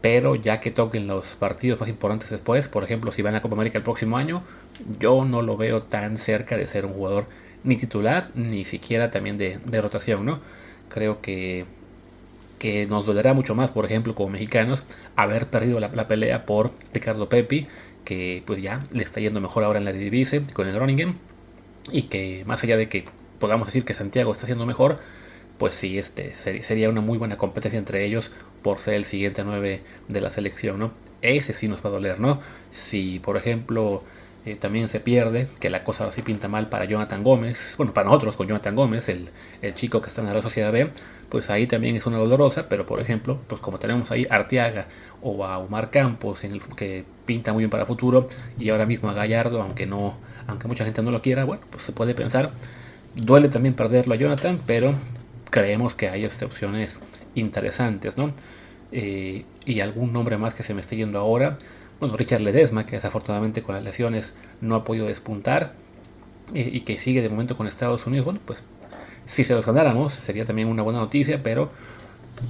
pero 0.00 0.34
ya 0.34 0.60
que 0.60 0.70
toquen 0.70 1.06
los 1.06 1.36
partidos 1.36 1.78
más 1.80 1.88
importantes 1.88 2.30
después, 2.30 2.66
por 2.66 2.82
ejemplo, 2.82 3.12
si 3.12 3.22
van 3.22 3.34
a 3.34 3.42
Copa 3.42 3.54
América 3.54 3.78
el 3.78 3.84
próximo 3.84 4.16
año, 4.16 4.42
yo 4.98 5.24
no 5.24 5.42
lo 5.42 5.56
veo 5.56 5.82
tan 5.82 6.16
cerca 6.16 6.56
de 6.56 6.66
ser 6.66 6.86
un 6.86 6.94
jugador 6.94 7.26
ni 7.64 7.76
titular, 7.76 8.30
ni 8.34 8.64
siquiera 8.64 9.10
también 9.10 9.38
de, 9.38 9.80
rotación, 9.80 10.24
¿no? 10.24 10.40
Creo 10.88 11.20
que, 11.20 11.66
que 12.62 12.86
nos 12.86 13.04
dolerá 13.04 13.34
mucho 13.34 13.56
más, 13.56 13.72
por 13.72 13.84
ejemplo, 13.84 14.14
como 14.14 14.28
mexicanos, 14.28 14.84
haber 15.16 15.50
perdido 15.50 15.80
la, 15.80 15.90
pelea 16.06 16.46
por 16.46 16.70
Ricardo 16.94 17.28
Pepi, 17.28 17.66
que 18.04 18.44
pues 18.46 18.62
ya 18.62 18.84
le 18.92 19.02
está 19.02 19.18
yendo 19.18 19.40
mejor 19.40 19.64
ahora 19.64 19.80
en 19.80 19.84
la 19.84 19.90
Eredivisie 19.90 20.42
con 20.52 20.68
el 20.68 20.74
Groningen, 20.76 21.18
y 21.90 22.02
que 22.02 22.44
más 22.46 22.62
allá 22.62 22.76
de 22.76 22.88
que 22.88 23.04
podamos 23.40 23.66
decir 23.66 23.84
que 23.84 23.94
Santiago 23.94 24.30
está 24.30 24.44
haciendo 24.44 24.64
mejor, 24.64 25.00
pues 25.58 25.74
sí, 25.74 25.98
este, 25.98 26.30
sería 26.34 26.88
una 26.88 27.00
muy 27.00 27.18
buena 27.18 27.36
competencia 27.36 27.80
entre 27.80 28.04
ellos 28.04 28.30
por 28.62 28.78
ser 28.78 28.94
el 28.94 29.06
siguiente 29.06 29.42
9 29.42 29.82
de 30.06 30.20
la 30.20 30.30
selección, 30.30 30.78
¿no? 30.78 30.92
Ese 31.20 31.54
sí 31.54 31.66
nos 31.66 31.84
va 31.84 31.88
a 31.88 31.94
doler, 31.94 32.20
¿no? 32.20 32.40
Si, 32.70 33.18
por 33.18 33.36
ejemplo, 33.36 34.04
eh, 34.44 34.56
también 34.56 34.88
se 34.88 35.00
pierde, 35.00 35.48
que 35.60 35.70
la 35.70 35.84
cosa 35.84 36.04
ahora 36.04 36.14
sí 36.14 36.22
pinta 36.22 36.48
mal 36.48 36.68
para 36.68 36.84
Jonathan 36.84 37.22
Gómez, 37.22 37.74
bueno, 37.76 37.94
para 37.94 38.06
nosotros 38.06 38.36
con 38.36 38.48
Jonathan 38.48 38.74
Gómez, 38.74 39.08
el, 39.08 39.30
el 39.60 39.74
chico 39.74 40.00
que 40.00 40.08
está 40.08 40.20
en 40.20 40.32
la 40.32 40.42
Sociedad 40.42 40.72
B, 40.72 40.90
pues 41.28 41.48
ahí 41.48 41.66
también 41.66 41.96
es 41.96 42.06
una 42.06 42.18
dolorosa, 42.18 42.68
pero 42.68 42.84
por 42.84 43.00
ejemplo, 43.00 43.38
pues 43.46 43.60
como 43.60 43.78
tenemos 43.78 44.10
ahí 44.10 44.26
Arteaga 44.28 44.86
o 45.22 45.44
a 45.46 45.58
Omar 45.58 45.90
Campos, 45.90 46.44
en 46.44 46.52
el, 46.52 46.60
que 46.60 47.04
pinta 47.24 47.52
muy 47.52 47.62
bien 47.62 47.70
para 47.70 47.86
futuro, 47.86 48.28
y 48.58 48.68
ahora 48.68 48.84
mismo 48.84 49.08
a 49.08 49.14
Gallardo, 49.14 49.62
aunque 49.62 49.86
no, 49.86 50.18
aunque 50.46 50.68
mucha 50.68 50.84
gente 50.84 51.02
no 51.02 51.10
lo 51.10 51.22
quiera, 51.22 51.44
bueno, 51.44 51.62
pues 51.70 51.84
se 51.84 51.92
puede 51.92 52.14
pensar. 52.14 52.50
Duele 53.14 53.48
también 53.48 53.74
perderlo 53.74 54.14
a 54.14 54.16
Jonathan, 54.16 54.60
pero 54.66 54.94
creemos 55.50 55.94
que 55.94 56.08
hay 56.08 56.26
opciones 56.26 57.00
interesantes, 57.34 58.18
¿no? 58.18 58.32
Eh, 58.90 59.44
y 59.64 59.80
algún 59.80 60.12
nombre 60.12 60.36
más 60.36 60.54
que 60.54 60.62
se 60.62 60.74
me 60.74 60.80
esté 60.80 60.96
yendo 60.96 61.18
ahora, 61.18 61.58
bueno, 62.02 62.16
Richard 62.16 62.40
Ledesma, 62.40 62.84
que 62.84 62.96
desafortunadamente 62.96 63.62
con 63.62 63.76
las 63.76 63.84
lesiones 63.84 64.34
no 64.60 64.74
ha 64.74 64.82
podido 64.82 65.06
despuntar 65.06 65.74
y 66.52 66.80
que 66.80 66.98
sigue 66.98 67.22
de 67.22 67.28
momento 67.28 67.56
con 67.56 67.68
Estados 67.68 68.08
Unidos, 68.08 68.24
bueno, 68.24 68.40
pues 68.44 68.64
si 69.24 69.44
se 69.44 69.54
los 69.54 69.64
ganáramos 69.64 70.12
sería 70.12 70.44
también 70.44 70.66
una 70.66 70.82
buena 70.82 70.98
noticia, 70.98 71.44
pero 71.44 71.70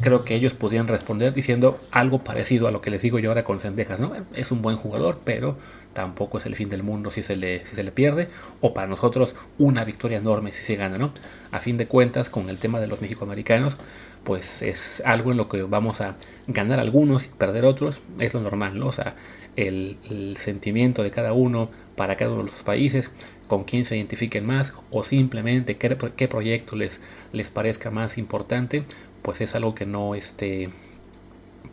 creo 0.00 0.24
que 0.24 0.34
ellos 0.36 0.54
podrían 0.54 0.88
responder 0.88 1.34
diciendo 1.34 1.78
algo 1.90 2.24
parecido 2.24 2.66
a 2.66 2.70
lo 2.70 2.80
que 2.80 2.90
les 2.90 3.02
digo 3.02 3.18
yo 3.18 3.28
ahora 3.28 3.44
con 3.44 3.60
Sendejas, 3.60 4.00
¿no? 4.00 4.14
Es 4.32 4.52
un 4.52 4.62
buen 4.62 4.78
jugador, 4.78 5.20
pero 5.22 5.58
tampoco 5.92 6.38
es 6.38 6.46
el 6.46 6.56
fin 6.56 6.70
del 6.70 6.82
mundo 6.82 7.10
si 7.10 7.22
se 7.22 7.36
le, 7.36 7.66
si 7.66 7.76
se 7.76 7.84
le 7.84 7.92
pierde, 7.92 8.28
o 8.62 8.72
para 8.72 8.86
nosotros 8.86 9.34
una 9.58 9.84
victoria 9.84 10.16
enorme 10.16 10.50
si 10.50 10.64
se 10.64 10.76
gana, 10.76 10.96
¿no? 10.96 11.12
A 11.50 11.58
fin 11.58 11.76
de 11.76 11.86
cuentas, 11.86 12.30
con 12.30 12.48
el 12.48 12.56
tema 12.56 12.80
de 12.80 12.86
los 12.86 13.02
mexicoamericanos, 13.02 13.76
pues 14.24 14.62
es 14.62 15.02
algo 15.04 15.32
en 15.32 15.36
lo 15.36 15.48
que 15.48 15.62
vamos 15.62 16.00
a 16.00 16.16
ganar 16.46 16.78
algunos 16.78 17.26
y 17.26 17.28
perder 17.28 17.64
otros, 17.64 18.00
es 18.18 18.34
lo 18.34 18.40
normal, 18.40 18.78
¿no? 18.78 18.86
O 18.86 18.92
sea, 18.92 19.16
el, 19.56 20.36
sentimiento 20.38 21.02
de 21.02 21.10
cada 21.10 21.32
uno 21.32 21.70
para 21.96 22.16
cada 22.16 22.32
uno 22.32 22.44
de 22.44 22.50
los 22.50 22.62
países, 22.62 23.12
con 23.48 23.64
quién 23.64 23.84
se 23.84 23.96
identifiquen 23.96 24.46
más 24.46 24.74
o 24.90 25.04
simplemente 25.04 25.76
qué, 25.76 25.96
qué 26.16 26.28
proyecto 26.28 26.76
les, 26.76 27.00
les 27.32 27.50
parezca 27.50 27.90
más 27.90 28.16
importante, 28.18 28.84
pues 29.22 29.40
es 29.40 29.54
algo 29.54 29.74
que 29.74 29.86
no, 29.86 30.14
este, 30.14 30.70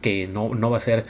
que 0.02 0.28
no, 0.28 0.56
no 0.56 0.70
va 0.70 0.78
a 0.78 0.82
ser, 0.82 1.06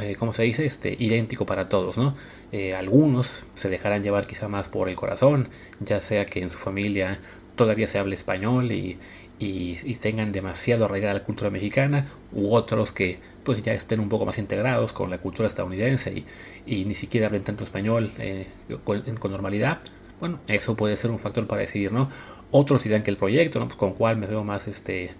eh, 0.00 0.16
como 0.18 0.32
se 0.32 0.42
dice, 0.42 0.64
este, 0.64 0.96
idéntico 0.98 1.46
para 1.46 1.68
todos, 1.68 1.96
¿no? 1.96 2.16
Eh, 2.52 2.74
algunos 2.74 3.44
se 3.54 3.68
dejarán 3.68 4.02
llevar 4.02 4.26
quizá 4.26 4.48
más 4.48 4.68
por 4.68 4.88
el 4.88 4.96
corazón, 4.96 5.48
ya 5.80 6.00
sea 6.00 6.26
que 6.26 6.40
en 6.40 6.50
su 6.50 6.58
familia 6.58 7.18
todavía 7.56 7.86
se 7.86 7.98
hable 7.98 8.14
español 8.14 8.70
y, 8.72 8.98
y, 9.38 9.94
tengan 9.96 10.32
demasiado 10.32 10.84
arraigada 10.84 11.14
la 11.14 11.24
cultura 11.24 11.50
mexicana, 11.50 12.06
u 12.32 12.54
otros 12.54 12.92
que 12.92 13.18
pues 13.44 13.62
ya 13.62 13.72
estén 13.72 14.00
un 14.00 14.08
poco 14.08 14.26
más 14.26 14.38
integrados 14.38 14.92
con 14.92 15.10
la 15.10 15.18
cultura 15.18 15.48
estadounidense 15.48 16.24
y, 16.66 16.84
ni 16.84 16.94
siquiera 16.94 17.26
hablen 17.26 17.44
tanto 17.44 17.64
español 17.64 18.12
eh, 18.18 18.46
con, 18.84 19.04
normalidad. 19.30 19.78
Bueno, 20.20 20.40
eso 20.46 20.76
puede 20.76 20.96
ser 20.96 21.10
un 21.10 21.18
factor 21.18 21.46
para 21.46 21.60
decidir, 21.62 21.92
¿no? 21.92 22.08
Otros 22.50 22.84
dirán 22.84 23.02
que 23.02 23.10
el 23.10 23.16
proyecto, 23.16 23.58
¿no? 23.58 23.66
Pues 23.68 23.76
con 23.78 23.92
cuál 23.92 24.16
me 24.16 24.26
veo 24.26 24.44
más, 24.44 24.66
este, 24.66 25.10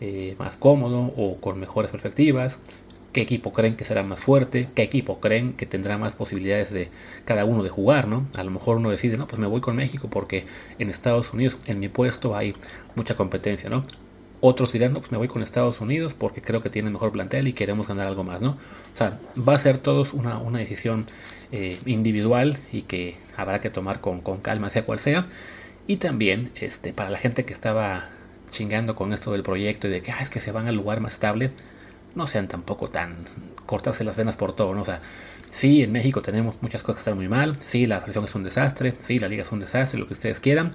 eh, 0.00 0.36
más 0.38 0.56
cómodo 0.56 1.12
o 1.16 1.40
con 1.40 1.58
mejores 1.58 1.90
perspectivas 1.90 2.60
qué 3.16 3.22
equipo 3.22 3.50
creen 3.50 3.76
que 3.76 3.84
será 3.84 4.02
más 4.02 4.20
fuerte, 4.20 4.68
qué 4.74 4.82
equipo 4.82 5.20
creen 5.20 5.54
que 5.54 5.64
tendrá 5.64 5.96
más 5.96 6.14
posibilidades 6.14 6.70
de 6.70 6.90
cada 7.24 7.46
uno 7.46 7.62
de 7.62 7.70
jugar, 7.70 8.08
¿no? 8.08 8.26
A 8.36 8.44
lo 8.44 8.50
mejor 8.50 8.76
uno 8.76 8.90
decide, 8.90 9.16
no, 9.16 9.26
pues 9.26 9.40
me 9.40 9.46
voy 9.46 9.62
con 9.62 9.74
México 9.74 10.10
porque 10.10 10.44
en 10.78 10.90
Estados 10.90 11.32
Unidos, 11.32 11.56
en 11.64 11.78
mi 11.78 11.88
puesto, 11.88 12.36
hay 12.36 12.54
mucha 12.94 13.16
competencia, 13.16 13.70
¿no? 13.70 13.84
Otros 14.42 14.70
dirán, 14.70 14.92
no, 14.92 15.00
pues 15.00 15.12
me 15.12 15.16
voy 15.16 15.28
con 15.28 15.42
Estados 15.42 15.80
Unidos 15.80 16.12
porque 16.12 16.42
creo 16.42 16.60
que 16.60 16.68
tiene 16.68 16.90
mejor 16.90 17.10
plantel 17.10 17.48
y 17.48 17.54
queremos 17.54 17.88
ganar 17.88 18.06
algo 18.06 18.22
más, 18.22 18.42
¿no? 18.42 18.50
O 18.50 18.96
sea, 18.98 19.18
va 19.48 19.54
a 19.54 19.58
ser 19.58 19.78
todos 19.78 20.12
una, 20.12 20.36
una 20.36 20.58
decisión 20.58 21.04
eh, 21.52 21.78
individual 21.86 22.58
y 22.70 22.82
que 22.82 23.16
habrá 23.34 23.62
que 23.62 23.70
tomar 23.70 24.02
con, 24.02 24.20
con 24.20 24.40
calma, 24.40 24.68
sea 24.68 24.84
cual 24.84 24.98
sea. 24.98 25.26
Y 25.86 25.96
también, 25.96 26.50
este, 26.54 26.92
para 26.92 27.08
la 27.08 27.16
gente 27.16 27.46
que 27.46 27.54
estaba 27.54 28.10
chingando 28.50 28.94
con 28.94 29.14
esto 29.14 29.32
del 29.32 29.42
proyecto 29.42 29.88
y 29.88 29.90
de 29.90 30.02
que 30.02 30.12
ah, 30.12 30.18
es 30.20 30.28
que 30.28 30.40
se 30.40 30.52
van 30.52 30.66
al 30.66 30.74
lugar 30.74 31.00
más 31.00 31.12
estable, 31.12 31.52
no 32.16 32.26
sean 32.26 32.48
tampoco 32.48 32.88
tan 32.88 33.28
cortarse 33.66 34.04
las 34.04 34.16
venas 34.16 34.36
por 34.36 34.54
todo, 34.54 34.74
¿no? 34.74 34.82
O 34.82 34.84
sea, 34.84 35.00
sí, 35.50 35.82
en 35.82 35.92
México 35.92 36.22
tenemos 36.22 36.56
muchas 36.60 36.82
cosas 36.82 36.96
que 36.96 37.00
están 37.00 37.16
muy 37.16 37.28
mal, 37.28 37.56
sí, 37.62 37.86
la 37.86 38.00
selección 38.00 38.24
es 38.24 38.34
un 38.34 38.44
desastre, 38.44 38.94
sí, 39.02 39.18
la 39.18 39.28
liga 39.28 39.42
es 39.42 39.52
un 39.52 39.60
desastre, 39.60 40.00
lo 40.00 40.06
que 40.06 40.14
ustedes 40.14 40.40
quieran, 40.40 40.74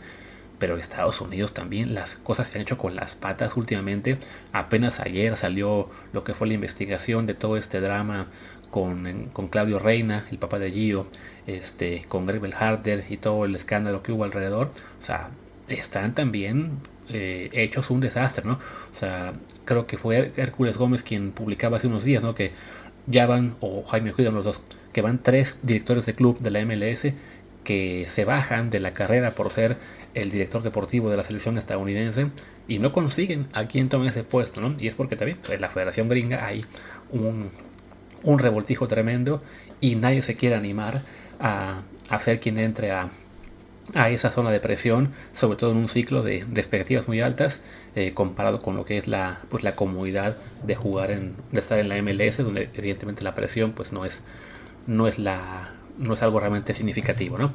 pero 0.59 0.75
en 0.75 0.81
Estados 0.81 1.19
Unidos 1.21 1.53
también 1.53 1.93
las 1.95 2.15
cosas 2.17 2.47
se 2.47 2.57
han 2.57 2.61
hecho 2.61 2.77
con 2.77 2.95
las 2.95 3.15
patas 3.15 3.57
últimamente. 3.57 4.19
Apenas 4.53 4.99
ayer 4.99 5.35
salió 5.35 5.89
lo 6.13 6.23
que 6.23 6.35
fue 6.35 6.47
la 6.47 6.53
investigación 6.53 7.25
de 7.25 7.33
todo 7.33 7.57
este 7.57 7.81
drama 7.81 8.27
con, 8.69 9.29
con 9.33 9.47
Claudio 9.47 9.79
Reina, 9.79 10.27
el 10.29 10.37
papá 10.37 10.59
de 10.59 10.71
Gio, 10.71 11.07
este, 11.47 12.05
con 12.07 12.27
Greg 12.27 12.53
Harder 12.53 13.05
y 13.09 13.17
todo 13.17 13.45
el 13.45 13.55
escándalo 13.55 14.03
que 14.03 14.11
hubo 14.11 14.23
alrededor. 14.23 14.71
O 15.01 15.03
sea, 15.03 15.31
están 15.67 16.13
también 16.13 16.77
eh, 17.13 17.49
hechos 17.53 17.89
un 17.89 17.99
desastre, 17.99 18.45
¿no? 18.45 18.53
O 18.93 18.97
sea, 18.97 19.33
creo 19.65 19.87
que 19.87 19.97
fue 19.97 20.31
Hércules 20.35 20.77
Gómez 20.77 21.03
quien 21.03 21.31
publicaba 21.31 21.77
hace 21.77 21.87
unos 21.87 22.03
días, 22.03 22.23
¿no? 22.23 22.35
Que 22.35 22.51
ya 23.07 23.25
van, 23.27 23.55
o 23.59 23.83
Jaime 23.83 24.13
Cuidan 24.13 24.35
los 24.35 24.45
dos, 24.45 24.61
que 24.93 25.01
van 25.01 25.21
tres 25.21 25.57
directores 25.63 26.05
de 26.05 26.13
club 26.15 26.39
de 26.39 26.51
la 26.51 26.65
MLS 26.65 27.13
que 27.63 28.05
se 28.07 28.25
bajan 28.25 28.69
de 28.69 28.79
la 28.79 28.93
carrera 28.93 29.31
por 29.31 29.51
ser 29.51 29.77
el 30.13 30.31
director 30.31 30.63
deportivo 30.63 31.09
de 31.09 31.17
la 31.17 31.23
selección 31.23 31.57
estadounidense 31.57 32.27
y 32.67 32.79
no 32.79 32.91
consiguen 32.91 33.47
a 33.53 33.65
quien 33.65 33.89
tome 33.89 34.07
ese 34.07 34.23
puesto, 34.23 34.61
¿no? 34.61 34.73
Y 34.79 34.87
es 34.87 34.95
porque 34.95 35.15
también 35.15 35.37
en 35.49 35.61
la 35.61 35.69
Federación 35.69 36.07
Gringa 36.07 36.45
hay 36.45 36.65
un, 37.11 37.51
revoltijo 38.39 38.87
tremendo 38.87 39.41
y 39.79 39.95
nadie 39.95 40.21
se 40.21 40.35
quiere 40.35 40.55
animar 40.55 41.01
a, 41.39 41.81
a 42.09 42.19
ser 42.19 42.39
quien 42.39 42.57
entre 42.57 42.91
a, 42.91 43.09
a 43.93 44.09
esa 44.09 44.29
zona 44.29 44.51
de 44.51 44.59
presión, 44.59 45.11
sobre 45.33 45.57
todo 45.57 45.71
en 45.71 45.77
un 45.77 45.89
ciclo 45.89 46.23
de, 46.23 46.37
expectativas 46.37 47.07
muy 47.07 47.19
altas, 47.19 47.61
eh, 47.95 48.13
comparado 48.13 48.59
con 48.59 48.75
lo 48.75 48.85
que 48.85 48.97
es 48.97 49.07
la, 49.07 49.41
pues, 49.49 49.63
la 49.63 49.75
comodidad 49.75 50.37
de 50.63 50.75
jugar 50.75 51.11
en, 51.11 51.35
de 51.51 51.59
estar 51.59 51.79
en 51.79 51.89
la 51.89 52.01
MLS, 52.01 52.37
donde 52.37 52.69
evidentemente 52.73 53.23
la 53.23 53.35
presión 53.35 53.71
pues 53.73 53.91
no 53.91 54.05
es, 54.05 54.21
no 54.87 55.07
es 55.07 55.19
la, 55.19 55.71
no 55.97 56.13
es 56.13 56.23
algo 56.23 56.39
realmente 56.39 56.73
significativo, 56.73 57.37
¿no? 57.37 57.51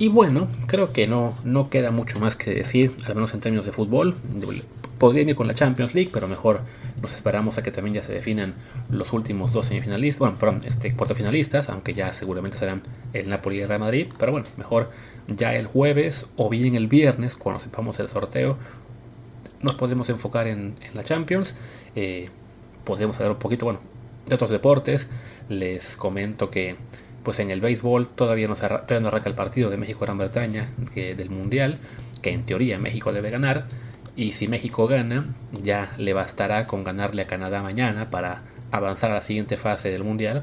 Y 0.00 0.08
bueno, 0.08 0.46
creo 0.66 0.92
que 0.92 1.08
no, 1.08 1.36
no 1.42 1.70
queda 1.70 1.90
mucho 1.90 2.20
más 2.20 2.36
que 2.36 2.54
decir, 2.54 2.92
al 3.04 3.16
menos 3.16 3.34
en 3.34 3.40
términos 3.40 3.66
de 3.66 3.72
fútbol. 3.72 4.14
Ir 5.00 5.34
con 5.36 5.46
la 5.46 5.54
Champions 5.54 5.94
League, 5.94 6.10
pero 6.12 6.26
mejor 6.28 6.60
nos 7.00 7.12
esperamos 7.12 7.56
a 7.58 7.62
que 7.62 7.70
también 7.70 7.94
ya 7.94 8.00
se 8.00 8.12
definan 8.12 8.54
los 8.90 9.12
últimos 9.12 9.52
dos 9.52 9.66
semifinalistas, 9.66 10.18
bueno, 10.18 10.38
perdón, 10.38 10.62
este, 10.64 10.94
finalistas, 11.14 11.68
aunque 11.68 11.94
ya 11.94 12.12
seguramente 12.12 12.58
serán 12.58 12.82
el 13.12 13.28
Napoli 13.28 13.58
y 13.58 13.60
el 13.60 13.68
Real 13.68 13.80
Madrid, 13.80 14.08
pero 14.18 14.32
bueno, 14.32 14.46
mejor 14.56 14.90
ya 15.28 15.54
el 15.54 15.66
jueves 15.66 16.26
o 16.36 16.48
bien 16.48 16.74
el 16.74 16.88
viernes, 16.88 17.36
cuando 17.36 17.60
sepamos 17.60 18.00
el 18.00 18.08
sorteo, 18.08 18.58
nos 19.62 19.74
podemos 19.74 20.08
enfocar 20.10 20.46
en, 20.46 20.76
la 20.94 21.04
Champions, 21.04 21.54
eh, 21.94 22.28
podemos 22.84 23.16
hablar 23.16 23.32
un 23.32 23.38
poquito, 23.38 23.66
bueno, 23.66 23.80
de 24.26 24.34
otros 24.34 24.50
deportes, 24.50 25.06
les 25.48 25.96
comento 25.96 26.50
que 26.50 26.76
pues 27.22 27.40
en 27.40 27.50
el 27.50 27.60
béisbol 27.60 28.08
todavía 28.08 28.48
no, 28.48 28.56
se 28.56 28.66
todavía 28.68 29.00
no 29.00 29.08
arranca 29.08 29.28
el 29.28 29.34
partido 29.34 29.70
de 29.70 29.76
México-Gran 29.76 30.16
Bretaña 30.18 30.68
del 30.94 31.30
Mundial, 31.30 31.78
que 32.22 32.30
en 32.30 32.44
teoría 32.44 32.78
México 32.78 33.12
debe 33.12 33.30
ganar, 33.30 33.66
y 34.18 34.32
si 34.32 34.48
México 34.48 34.88
gana, 34.88 35.26
ya 35.62 35.92
le 35.96 36.12
bastará 36.12 36.66
con 36.66 36.82
ganarle 36.82 37.22
a 37.22 37.26
Canadá 37.26 37.62
mañana 37.62 38.10
para 38.10 38.42
avanzar 38.72 39.12
a 39.12 39.14
la 39.14 39.20
siguiente 39.20 39.56
fase 39.56 39.92
del 39.92 40.02
Mundial, 40.02 40.42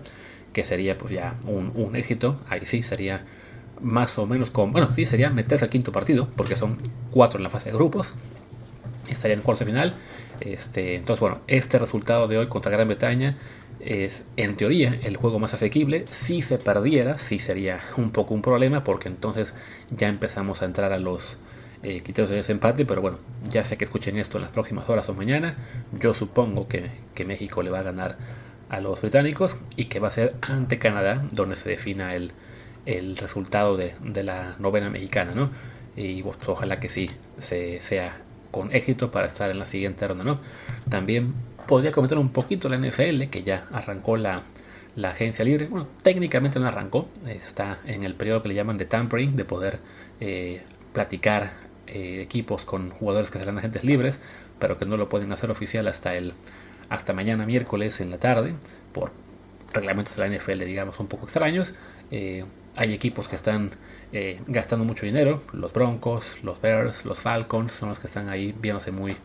que 0.53 0.63
sería 0.63 0.97
pues 0.97 1.11
ya 1.11 1.35
un, 1.45 1.93
éxito. 1.93 2.39
Ahí 2.47 2.61
sí 2.63 2.83
sería 2.83 3.25
más 3.81 4.17
o 4.17 4.27
menos 4.27 4.49
como, 4.49 4.71
bueno, 4.71 4.93
sí 4.93 5.05
sería 5.05 5.29
meterse 5.29 5.65
al 5.65 5.71
quinto 5.71 5.91
partido, 5.91 6.29
porque 6.37 6.55
son 6.55 6.77
cuatro 7.11 7.37
en 7.37 7.43
la 7.43 7.49
fase 7.49 7.69
de 7.69 7.75
grupos. 7.75 8.13
Estaría 9.09 9.35
en 9.35 9.41
cuarto 9.41 9.65
final. 9.65 9.95
Este, 10.39 10.95
entonces, 10.95 11.19
bueno, 11.19 11.39
este 11.47 11.77
resultado 11.77 12.29
de 12.29 12.37
hoy 12.37 12.47
contra 12.47 12.71
Gran 12.71 12.87
Bretaña 12.87 13.35
es 13.81 14.23
en 14.37 14.55
teoría 14.55 14.97
el 15.03 15.17
juego 15.17 15.37
más 15.37 15.53
asequible. 15.53 16.05
Si 16.09 16.41
se 16.41 16.57
perdiera, 16.59 17.17
sí 17.17 17.39
sería 17.39 17.79
un 17.97 18.11
poco 18.11 18.35
un 18.35 18.41
problema, 18.41 18.85
porque 18.85 19.09
entonces 19.09 19.53
ya 19.89 20.07
empezamos 20.07 20.61
a 20.61 20.65
entrar 20.65 20.93
a 20.93 20.97
los 20.97 21.39
eh, 21.87 22.01
criterios 22.01 22.31
de 22.31 22.37
desempate, 22.37 22.83
pero 22.83 22.99
bueno, 22.99 23.19
ya 23.47 23.63
sé 23.63 23.77
que 23.77 23.85
escuchen 23.85 24.17
esto 24.17 24.39
en 24.39 24.41
las 24.41 24.51
próximas 24.51 24.89
horas 24.89 25.07
o 25.07 25.13
mañana. 25.13 25.55
Yo 25.99 26.15
supongo 26.15 26.67
que, 26.67 26.89
México 27.27 27.61
le 27.61 27.69
va 27.69 27.81
a 27.81 27.83
ganar 27.83 28.17
a 28.69 28.79
los 28.79 29.01
británicos 29.01 29.57
y 29.75 29.85
que 29.85 29.99
va 29.99 30.07
a 30.07 30.11
ser 30.11 30.33
ante 30.41 30.79
Canadá 30.79 31.23
donde 31.31 31.55
se 31.55 31.69
defina 31.69 32.15
el, 32.15 32.33
resultado 33.17 33.77
de, 33.77 33.93
la 34.23 34.55
novena 34.57 34.89
mexicana, 34.89 35.33
¿no? 35.35 35.51
Y 35.95 36.23
pues, 36.23 36.37
ojalá 36.47 36.79
que 36.79 36.89
sí 36.89 37.11
se, 37.37 37.79
sea 37.81 38.19
con 38.49 38.73
éxito 38.73 39.11
para 39.11 39.27
estar 39.27 39.51
en 39.51 39.59
la 39.59 39.65
siguiente 39.67 40.07
ronda, 40.07 40.23
¿no? 40.23 40.39
También 40.89 41.35
podría 41.67 41.91
comentar 41.91 42.17
un 42.17 42.29
poquito 42.29 42.67
la 42.67 42.79
NFL, 42.79 43.25
que 43.29 43.43
ya 43.43 43.67
arrancó 43.71 44.17
la, 44.17 44.41
agencia 45.03 45.45
libre. 45.45 45.67
Bueno, 45.67 45.87
técnicamente 46.01 46.59
no 46.59 46.65
arrancó, 46.65 47.09
está 47.27 47.77
en 47.85 48.03
el 48.03 48.15
periodo 48.15 48.41
que 48.41 48.47
le 48.47 48.55
llaman 48.55 48.79
de 48.79 48.85
tampering, 48.85 49.35
de 49.35 49.45
poder 49.45 49.77
eh, 50.19 50.63
platicar 50.91 51.64
eh, 51.87 52.21
equipos 52.21 52.65
con 52.65 52.89
jugadores 52.89 53.31
que 53.31 53.39
serán 53.39 53.57
agentes 53.57 53.83
libres, 53.83 54.19
pero 54.59 54.77
que 54.77 54.85
no 54.85 54.97
lo 54.97 55.09
pueden 55.09 55.31
hacer 55.31 55.51
oficial 55.51 55.87
hasta 55.87 56.15
el 56.15 56.33
hasta 56.89 57.13
mañana 57.13 57.45
miércoles 57.45 57.99
en 57.99 58.11
la 58.11 58.19
tarde 58.19 58.55
por 58.93 59.11
reglamentos 59.73 60.15
de 60.15 60.27
la 60.27 60.35
NFL 60.35 60.65
digamos 60.65 60.99
un 60.99 61.07
poco 61.07 61.25
extraños. 61.25 61.73
Eh, 62.11 62.43
hay 62.75 62.93
equipos 62.93 63.27
que 63.27 63.35
están 63.35 63.71
eh, 64.11 64.39
gastando 64.47 64.85
mucho 64.85 65.05
dinero, 65.05 65.41
los 65.53 65.71
Broncos, 65.73 66.43
los 66.43 66.61
Bears, 66.61 67.05
los 67.05 67.19
Falcons 67.19 67.73
son 67.73 67.89
los 67.89 67.99
que 67.99 68.07
están 68.07 68.29
ahí 68.29 68.53
viéndose 68.59 68.91
muy 68.91 69.17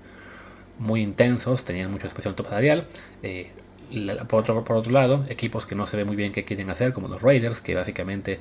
muy 0.78 1.02
intensos, 1.02 1.62
tenían 1.64 1.90
mucha 1.90 2.06
expresión 2.06 2.34
top 2.34 2.48
salarial. 2.48 2.86
por, 4.28 4.40
otro, 4.40 4.64
por 4.64 4.76
otro 4.76 4.92
lado, 4.92 5.26
equipos 5.28 5.66
que 5.66 5.74
no 5.74 5.86
se 5.86 5.96
ve 5.98 6.04
muy 6.04 6.16
bien 6.16 6.32
qué 6.32 6.44
quieren 6.44 6.70
hacer, 6.70 6.92
como 6.92 7.08
los 7.08 7.20
Raiders, 7.20 7.60
que 7.60 7.74
básicamente 7.74 8.40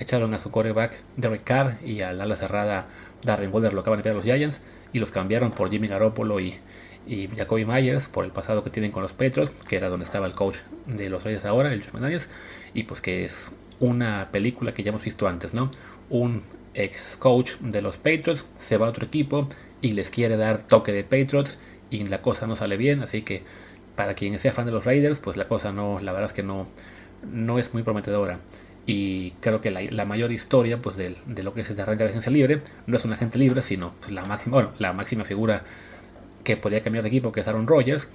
echaron 0.00 0.34
a 0.34 0.40
su 0.40 0.50
quarterback 0.50 1.00
Derek 1.16 1.44
Carr 1.44 1.78
y 1.84 2.00
al 2.00 2.20
ala 2.20 2.34
cerrada 2.34 2.88
Darren 3.22 3.52
Waller 3.52 3.72
lo 3.72 3.82
acaban 3.82 3.98
de 3.98 4.02
pegar 4.02 4.16
los 4.16 4.24
Giants 4.24 4.60
y 4.92 4.98
los 4.98 5.12
cambiaron 5.12 5.52
por 5.52 5.70
Jimmy 5.70 5.86
Garoppolo 5.86 6.40
y, 6.40 6.58
Jacoby 7.36 7.64
Myers 7.64 8.08
por 8.08 8.24
el 8.24 8.30
pasado 8.30 8.62
que 8.62 8.70
tienen 8.70 8.92
con 8.92 9.02
los 9.02 9.12
Petros, 9.12 9.50
que 9.50 9.76
era 9.76 9.88
donde 9.88 10.04
estaba 10.04 10.26
el 10.26 10.32
coach 10.32 10.56
de 10.86 11.08
los 11.08 11.24
Raiders 11.24 11.44
ahora, 11.44 11.72
el 11.72 11.82
Josh 11.82 12.22
y 12.72 12.84
pues 12.84 13.00
que 13.00 13.24
es 13.24 13.52
una 13.80 14.28
película 14.30 14.74
que 14.74 14.84
ya 14.84 14.90
hemos 14.90 15.02
visto 15.02 15.26
antes, 15.26 15.52
¿no? 15.52 15.72
Un 16.08 16.42
ex 16.74 17.16
coach 17.16 17.54
de 17.60 17.82
los 17.82 17.96
Patriots 17.96 18.46
se 18.60 18.76
va 18.76 18.86
a 18.86 18.90
otro 18.90 19.06
equipo 19.06 19.48
y 19.80 19.92
les 19.92 20.10
quiere 20.10 20.36
dar 20.36 20.62
toque 20.62 20.92
de 20.92 21.02
Patriots 21.02 21.58
y 21.90 22.04
la 22.04 22.22
cosa 22.22 22.46
no 22.46 22.54
sale 22.54 22.76
bien, 22.76 23.02
así 23.02 23.22
que 23.22 23.42
para 23.96 24.14
quien 24.14 24.38
sea 24.38 24.52
fan 24.52 24.66
de 24.66 24.72
los 24.72 24.84
Raiders, 24.84 25.18
pues 25.18 25.36
la 25.36 25.48
cosa 25.48 25.72
no, 25.72 26.00
la 26.00 26.12
verdad 26.12 26.28
es 26.30 26.32
que 26.32 26.42
no, 26.42 26.68
no 27.28 27.58
es 27.58 27.74
muy 27.74 27.82
prometedora. 27.82 28.38
Y 28.92 29.34
creo 29.38 29.60
que 29.60 29.70
la, 29.70 30.04
mayor 30.04 30.32
historia 30.32 30.82
pues, 30.82 30.96
de, 30.96 31.14
lo 31.44 31.54
que 31.54 31.60
es 31.60 31.70
este 31.70 31.80
arranque 31.80 32.02
de 32.02 32.10
agencia 32.10 32.32
libre 32.32 32.58
no 32.88 32.96
es 32.96 33.04
un 33.04 33.12
agente 33.12 33.38
libre, 33.38 33.62
sino 33.62 33.94
pues, 34.00 34.10
la, 34.10 34.24
máxima, 34.24 34.72
la 34.78 34.92
máxima 34.92 35.22
figura 35.22 35.62
que 36.42 36.56
podría 36.56 36.80
cambiar 36.80 37.04
de 37.04 37.08
equipo, 37.08 37.30
que 37.30 37.38
es 37.38 37.46
Aaron 37.46 37.68
Rodgers, 37.68 38.08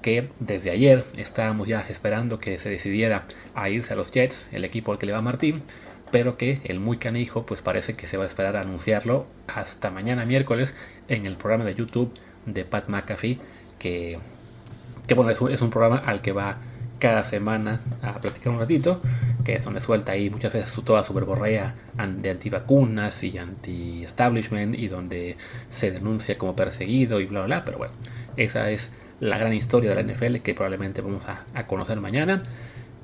que 0.00 0.30
desde 0.40 0.70
ayer 0.70 1.04
estábamos 1.18 1.68
ya 1.68 1.80
esperando 1.80 2.38
que 2.38 2.58
se 2.58 2.70
decidiera 2.70 3.24
a 3.54 3.68
irse 3.68 3.92
a 3.92 3.96
los 3.96 4.10
Jets, 4.10 4.48
el 4.52 4.64
equipo 4.64 4.92
al 4.92 4.98
que 4.98 5.04
le 5.04 5.12
va 5.12 5.20
Martín, 5.20 5.64
pero 6.10 6.38
que 6.38 6.62
el 6.64 6.80
muy 6.80 6.96
canijo 6.96 7.44
pues 7.44 7.60
parece 7.60 7.92
que 7.92 8.06
se 8.06 8.16
va 8.16 8.22
a 8.22 8.26
esperar 8.26 8.56
a 8.56 8.62
anunciarlo 8.62 9.26
hasta 9.48 9.90
mañana 9.90 10.24
miércoles 10.24 10.74
en 11.08 11.26
el 11.26 11.36
programa 11.36 11.66
de 11.66 11.74
YouTube 11.74 12.10
de 12.46 12.64
Pat 12.64 12.88
McAfee 12.88 13.38
que, 13.78 14.18
que 15.06 15.12
bueno, 15.12 15.30
es 15.30 15.42
un, 15.42 15.52
es 15.52 15.60
un 15.60 15.68
programa 15.68 15.98
al 15.98 16.22
que 16.22 16.32
va 16.32 16.56
cada 17.02 17.24
semana 17.24 17.80
a 18.00 18.20
platicar 18.20 18.52
un 18.52 18.60
ratito, 18.60 19.02
que 19.44 19.58
donde 19.58 19.80
suelta 19.80 20.12
ahí 20.12 20.30
muchas 20.30 20.52
veces 20.52 20.70
su, 20.70 20.82
toda 20.82 21.02
su 21.02 21.14
verborrea 21.14 21.74
de 22.16 22.30
antivacunas 22.30 23.22
y 23.24 23.38
anti-establishment 23.38 24.74
y 24.78 24.88
donde 24.88 25.36
se 25.70 25.90
denuncia 25.90 26.38
como 26.38 26.54
perseguido 26.54 27.20
y 27.20 27.26
bla, 27.26 27.40
bla, 27.40 27.46
bla. 27.46 27.64
Pero 27.64 27.78
bueno, 27.78 27.94
esa 28.36 28.70
es 28.70 28.90
la 29.20 29.38
gran 29.38 29.52
historia 29.52 29.94
de 29.94 30.02
la 30.02 30.12
NFL 30.12 30.36
que 30.38 30.54
probablemente 30.54 31.00
vamos 31.00 31.24
a, 31.26 31.66
conocer 31.66 32.00
mañana. 32.00 32.42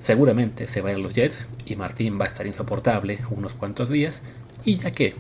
Seguramente 0.01 0.67
se 0.67 0.81
vayan 0.81 1.03
los 1.03 1.15
Jets 1.15 1.49
y 1.67 1.77
Martín 1.77 2.19
va 2.21 2.25
a 2.25 2.29
estar 2.29 2.47
insoportable 2.47 3.19
unos 3.31 3.55
cuantos 3.55 3.91
días. 3.91 4.23
Y 4.65 4.77
ya 4.79 4.93
que 4.93 5.15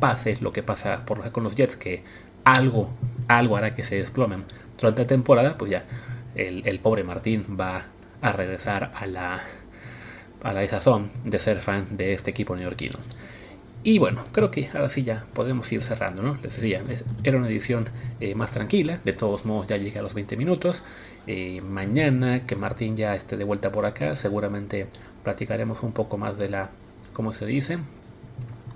pase 0.00 0.38
lo 0.40 0.52
que 0.52 0.62
pasa 0.62 1.04
por, 1.06 1.30
con 1.32 1.44
los 1.44 1.54
Jets, 1.54 1.76
que 1.76 2.02
algo, 2.44 2.90
algo 3.28 3.56
hará 3.56 3.74
que 3.74 3.84
se 3.84 3.96
desplomen 3.96 4.44
durante 4.80 5.02
la 5.02 5.06
temporada, 5.06 5.56
pues 5.56 5.70
ya 5.70 5.84
el 6.34 6.80
pobre 6.80 7.04
Martín 7.04 7.56
va 7.58 7.86
a 8.20 8.32
regresar 8.32 8.90
a 8.94 9.06
la, 9.06 9.40
a 10.44 10.52
la 10.52 10.60
desazón 10.60 11.10
de 11.24 11.38
ser 11.40 11.60
fan 11.60 11.96
de 11.96 12.12
este 12.12 12.30
equipo 12.30 12.54
neoyorquino. 12.54 12.98
Y 13.82 13.98
bueno, 13.98 14.22
creo 14.32 14.50
que 14.50 14.68
ahora 14.72 14.88
sí 14.88 15.02
ya 15.02 15.26
podemos 15.34 15.70
ir 15.70 15.82
cerrando, 15.82 16.22
¿no? 16.22 16.38
Les 16.42 16.56
decía, 16.56 16.82
era 17.22 17.36
una 17.36 17.48
edición 17.48 17.88
eh, 18.18 18.34
más 18.34 18.52
tranquila, 18.52 19.00
de 19.04 19.12
todos 19.12 19.44
modos 19.44 19.66
ya 19.66 19.76
llegué 19.76 19.98
a 19.98 20.02
los 20.02 20.14
20 20.14 20.38
minutos. 20.38 20.82
Eh, 21.26 21.60
mañana 21.60 22.46
que 22.46 22.56
Martín 22.56 22.96
ya 22.96 23.14
esté 23.14 23.36
de 23.36 23.44
vuelta 23.44 23.72
por 23.72 23.84
acá, 23.84 24.16
seguramente 24.16 24.86
platicaremos 25.22 25.82
un 25.82 25.92
poco 25.92 26.16
más 26.16 26.38
de 26.38 26.48
la, 26.48 26.70
¿cómo 27.12 27.34
se 27.34 27.44
dice? 27.44 27.78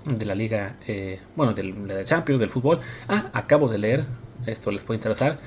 De 0.05 0.25
la 0.25 0.35
liga, 0.35 0.75
eh, 0.87 1.19
bueno, 1.35 1.53
de 1.53 1.63
la 1.63 2.03
Champions, 2.03 2.39
del 2.39 2.51
fútbol. 2.51 2.79
Ah, 3.07 3.31
acabo 3.33 3.67
de 3.67 3.79
leer, 3.79 4.05
esto 4.45 4.71
les 4.71 4.83
puede 4.83 4.97
interesar, 4.97 5.39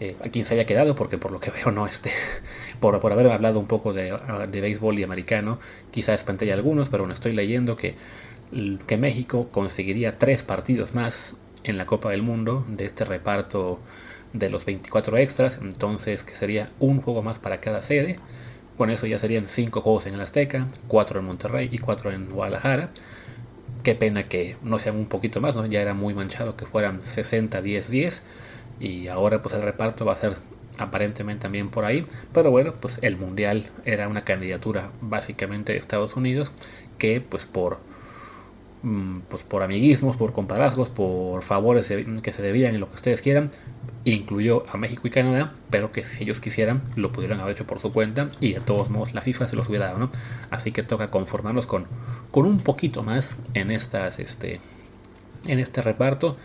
eh, 0.00 0.16
a 0.24 0.28
quien 0.28 0.44
se 0.44 0.54
haya 0.54 0.64
quedado, 0.64 0.94
porque 0.94 1.18
por 1.18 1.32
lo 1.32 1.40
que 1.40 1.50
veo 1.64 1.70
no 1.72 1.86
este, 1.86 2.10
por, 2.80 2.98
por 3.00 3.12
haber 3.12 3.30
hablado 3.30 3.58
un 3.58 3.66
poco 3.66 3.92
de, 3.92 4.12
ah, 4.12 4.46
de 4.46 4.60
béisbol 4.60 4.98
y 4.98 5.02
americano, 5.02 5.58
quizá 5.90 6.14
espanté 6.14 6.50
a 6.52 6.54
algunos, 6.54 6.88
pero 6.88 7.02
bueno, 7.02 7.14
estoy 7.14 7.32
leyendo 7.32 7.76
que, 7.76 7.96
que 8.86 8.96
México 8.96 9.48
conseguiría 9.50 10.18
tres 10.18 10.42
partidos 10.42 10.94
más 10.94 11.36
en 11.64 11.76
la 11.78 11.86
Copa 11.86 12.10
del 12.10 12.22
Mundo 12.22 12.64
de 12.68 12.84
este 12.84 13.04
reparto 13.04 13.80
de 14.32 14.50
los 14.50 14.64
24 14.64 15.16
extras, 15.18 15.58
entonces 15.60 16.22
que 16.24 16.36
sería 16.36 16.70
un 16.78 17.00
juego 17.00 17.22
más 17.22 17.38
para 17.38 17.60
cada 17.60 17.82
sede. 17.82 18.18
Con 18.76 18.90
eso 18.90 19.06
ya 19.06 19.18
serían 19.18 19.48
cinco 19.48 19.80
juegos 19.80 20.06
en 20.06 20.14
el 20.14 20.20
Azteca, 20.20 20.68
cuatro 20.86 21.18
en 21.18 21.26
Monterrey 21.26 21.68
y 21.72 21.78
cuatro 21.78 22.12
en 22.12 22.30
Guadalajara. 22.30 22.90
Qué 23.82 23.96
pena 23.96 24.28
que 24.28 24.56
no 24.62 24.78
sean 24.78 24.96
un 24.96 25.06
poquito 25.06 25.40
más, 25.40 25.56
¿no? 25.56 25.66
Ya 25.66 25.80
era 25.80 25.94
muy 25.94 26.14
manchado 26.14 26.56
que 26.56 26.66
fueran 26.66 27.00
60, 27.04 27.60
10, 27.60 27.90
10 27.90 28.22
y 28.80 29.08
ahora 29.08 29.42
pues 29.42 29.54
el 29.54 29.62
reparto 29.62 30.04
va 30.04 30.12
a 30.12 30.16
ser 30.16 30.36
aparentemente 30.78 31.42
también 31.42 31.70
por 31.70 31.84
ahí, 31.84 32.06
pero 32.32 32.50
bueno, 32.50 32.72
pues 32.80 32.98
el 33.02 33.16
mundial 33.16 33.66
era 33.84 34.08
una 34.08 34.22
candidatura 34.22 34.92
básicamente 35.00 35.72
de 35.72 35.78
Estados 35.78 36.16
Unidos 36.16 36.52
que 36.98 37.20
pues 37.20 37.46
por 37.46 37.78
mm, 38.82 39.20
pues 39.28 39.42
por 39.44 39.62
amiguismos, 39.62 40.16
por 40.16 40.32
compadrazgos, 40.32 40.90
por 40.90 41.42
favores 41.42 41.92
que 42.22 42.32
se 42.32 42.42
debían 42.42 42.74
y 42.74 42.78
lo 42.78 42.88
que 42.88 42.94
ustedes 42.94 43.20
quieran, 43.22 43.50
incluyó 44.04 44.64
a 44.72 44.76
México 44.76 45.06
y 45.06 45.10
Canadá, 45.10 45.52
pero 45.70 45.90
que 45.90 46.04
si 46.04 46.22
ellos 46.22 46.40
quisieran 46.40 46.82
lo 46.96 47.12
pudieran 47.12 47.40
haber 47.40 47.54
hecho 47.54 47.66
por 47.66 47.80
su 47.80 47.92
cuenta 47.92 48.30
y 48.40 48.52
de 48.54 48.60
todos 48.60 48.90
modos 48.90 49.14
la 49.14 49.22
FIFA 49.22 49.46
se 49.46 49.56
los 49.56 49.68
hubiera 49.68 49.86
dado, 49.86 49.98
¿no? 49.98 50.10
Así 50.50 50.70
que 50.72 50.82
toca 50.82 51.10
conformarnos 51.10 51.66
con, 51.66 51.86
con 52.30 52.46
un 52.46 52.58
poquito 52.60 53.02
más 53.02 53.38
en 53.54 53.70
estas 53.70 54.18
este 54.20 54.60
en 55.46 55.58
este 55.58 55.82
reparto. 55.82 56.36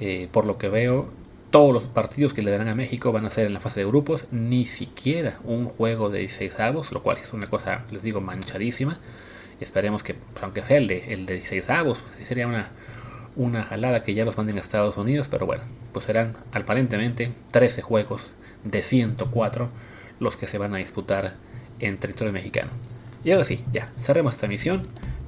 Eh, 0.00 0.28
por 0.30 0.46
lo 0.46 0.58
que 0.58 0.68
veo, 0.68 1.08
todos 1.50 1.72
los 1.72 1.84
partidos 1.84 2.34
que 2.34 2.42
le 2.42 2.50
darán 2.50 2.68
a 2.68 2.74
México 2.74 3.12
van 3.12 3.24
a 3.24 3.30
ser 3.30 3.46
en 3.46 3.54
la 3.54 3.60
fase 3.60 3.80
de 3.80 3.86
grupos, 3.86 4.26
ni 4.30 4.64
siquiera 4.64 5.38
un 5.44 5.66
juego 5.66 6.10
de 6.10 6.20
16 6.20 6.60
avos, 6.60 6.92
lo 6.92 7.02
cual 7.02 7.18
es 7.22 7.32
una 7.32 7.46
cosa, 7.46 7.84
les 7.90 8.02
digo, 8.02 8.20
manchadísima. 8.20 8.98
Esperemos 9.60 10.02
que, 10.02 10.14
pues, 10.14 10.42
aunque 10.42 10.62
sea 10.62 10.76
el 10.76 10.86
de, 10.86 11.12
el 11.12 11.26
de 11.26 11.34
16 11.34 11.70
avos, 11.70 12.00
pues, 12.00 12.28
sería 12.28 12.46
una, 12.46 12.70
una 13.36 13.62
jalada 13.62 14.02
que 14.02 14.14
ya 14.14 14.24
los 14.24 14.36
manden 14.36 14.58
a 14.58 14.60
Estados 14.60 14.96
Unidos, 14.96 15.28
pero 15.30 15.46
bueno, 15.46 15.64
pues 15.92 16.04
serán 16.04 16.36
aparentemente 16.52 17.32
13 17.50 17.82
juegos 17.82 18.34
de 18.64 18.82
104 18.82 19.70
los 20.20 20.36
que 20.36 20.46
se 20.46 20.58
van 20.58 20.74
a 20.74 20.78
disputar 20.78 21.34
en 21.78 21.98
territorio 21.98 22.32
mexicano. 22.32 22.70
Y 23.24 23.30
ahora 23.30 23.44
sí, 23.44 23.64
ya, 23.72 23.92
cerremos 24.02 24.34
esta 24.34 24.48
misión, 24.48 24.82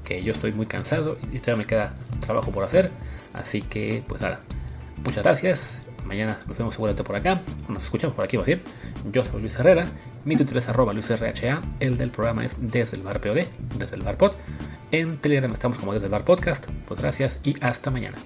que 0.04 0.22
yo 0.22 0.32
estoy 0.32 0.52
muy 0.52 0.66
cansado 0.66 1.18
y 1.32 1.40
ya 1.40 1.56
me 1.56 1.64
queda 1.64 1.94
trabajo 2.20 2.50
por 2.50 2.64
hacer, 2.64 2.90
así 3.32 3.62
que 3.62 4.02
pues 4.06 4.20
nada, 4.20 4.40
muchas 5.04 5.22
gracias 5.22 5.82
Mañana 6.04 6.38
nos 6.46 6.58
vemos 6.58 6.74
seguramente 6.74 7.04
por 7.04 7.16
acá. 7.16 7.42
Nos 7.68 7.84
escuchamos 7.84 8.14
por 8.14 8.24
aquí, 8.24 8.36
va 8.36 8.44
a. 8.44 8.58
Yo 9.10 9.24
soy 9.24 9.40
Luis 9.40 9.54
Herrera. 9.56 9.86
Mi 10.24 10.36
Twitter 10.36 10.56
es 10.56 10.68
arroba 10.68 10.92
LuisRHA. 10.92 11.62
El 11.80 11.96
del 11.96 12.10
programa 12.10 12.44
es 12.44 12.56
desde 12.58 12.96
el 12.96 13.02
bar 13.02 13.20
POD, 13.20 13.46
desde 13.78 13.96
el 13.96 14.02
bar 14.02 14.16
pod. 14.16 14.32
En 14.90 15.18
Telegram 15.18 15.52
estamos 15.52 15.78
como 15.78 15.92
desde 15.92 16.06
el 16.06 16.12
bar 16.12 16.24
podcast. 16.24 16.66
Pues 16.86 17.00
gracias 17.00 17.40
y 17.42 17.54
hasta 17.60 17.90
mañana. 17.90 18.18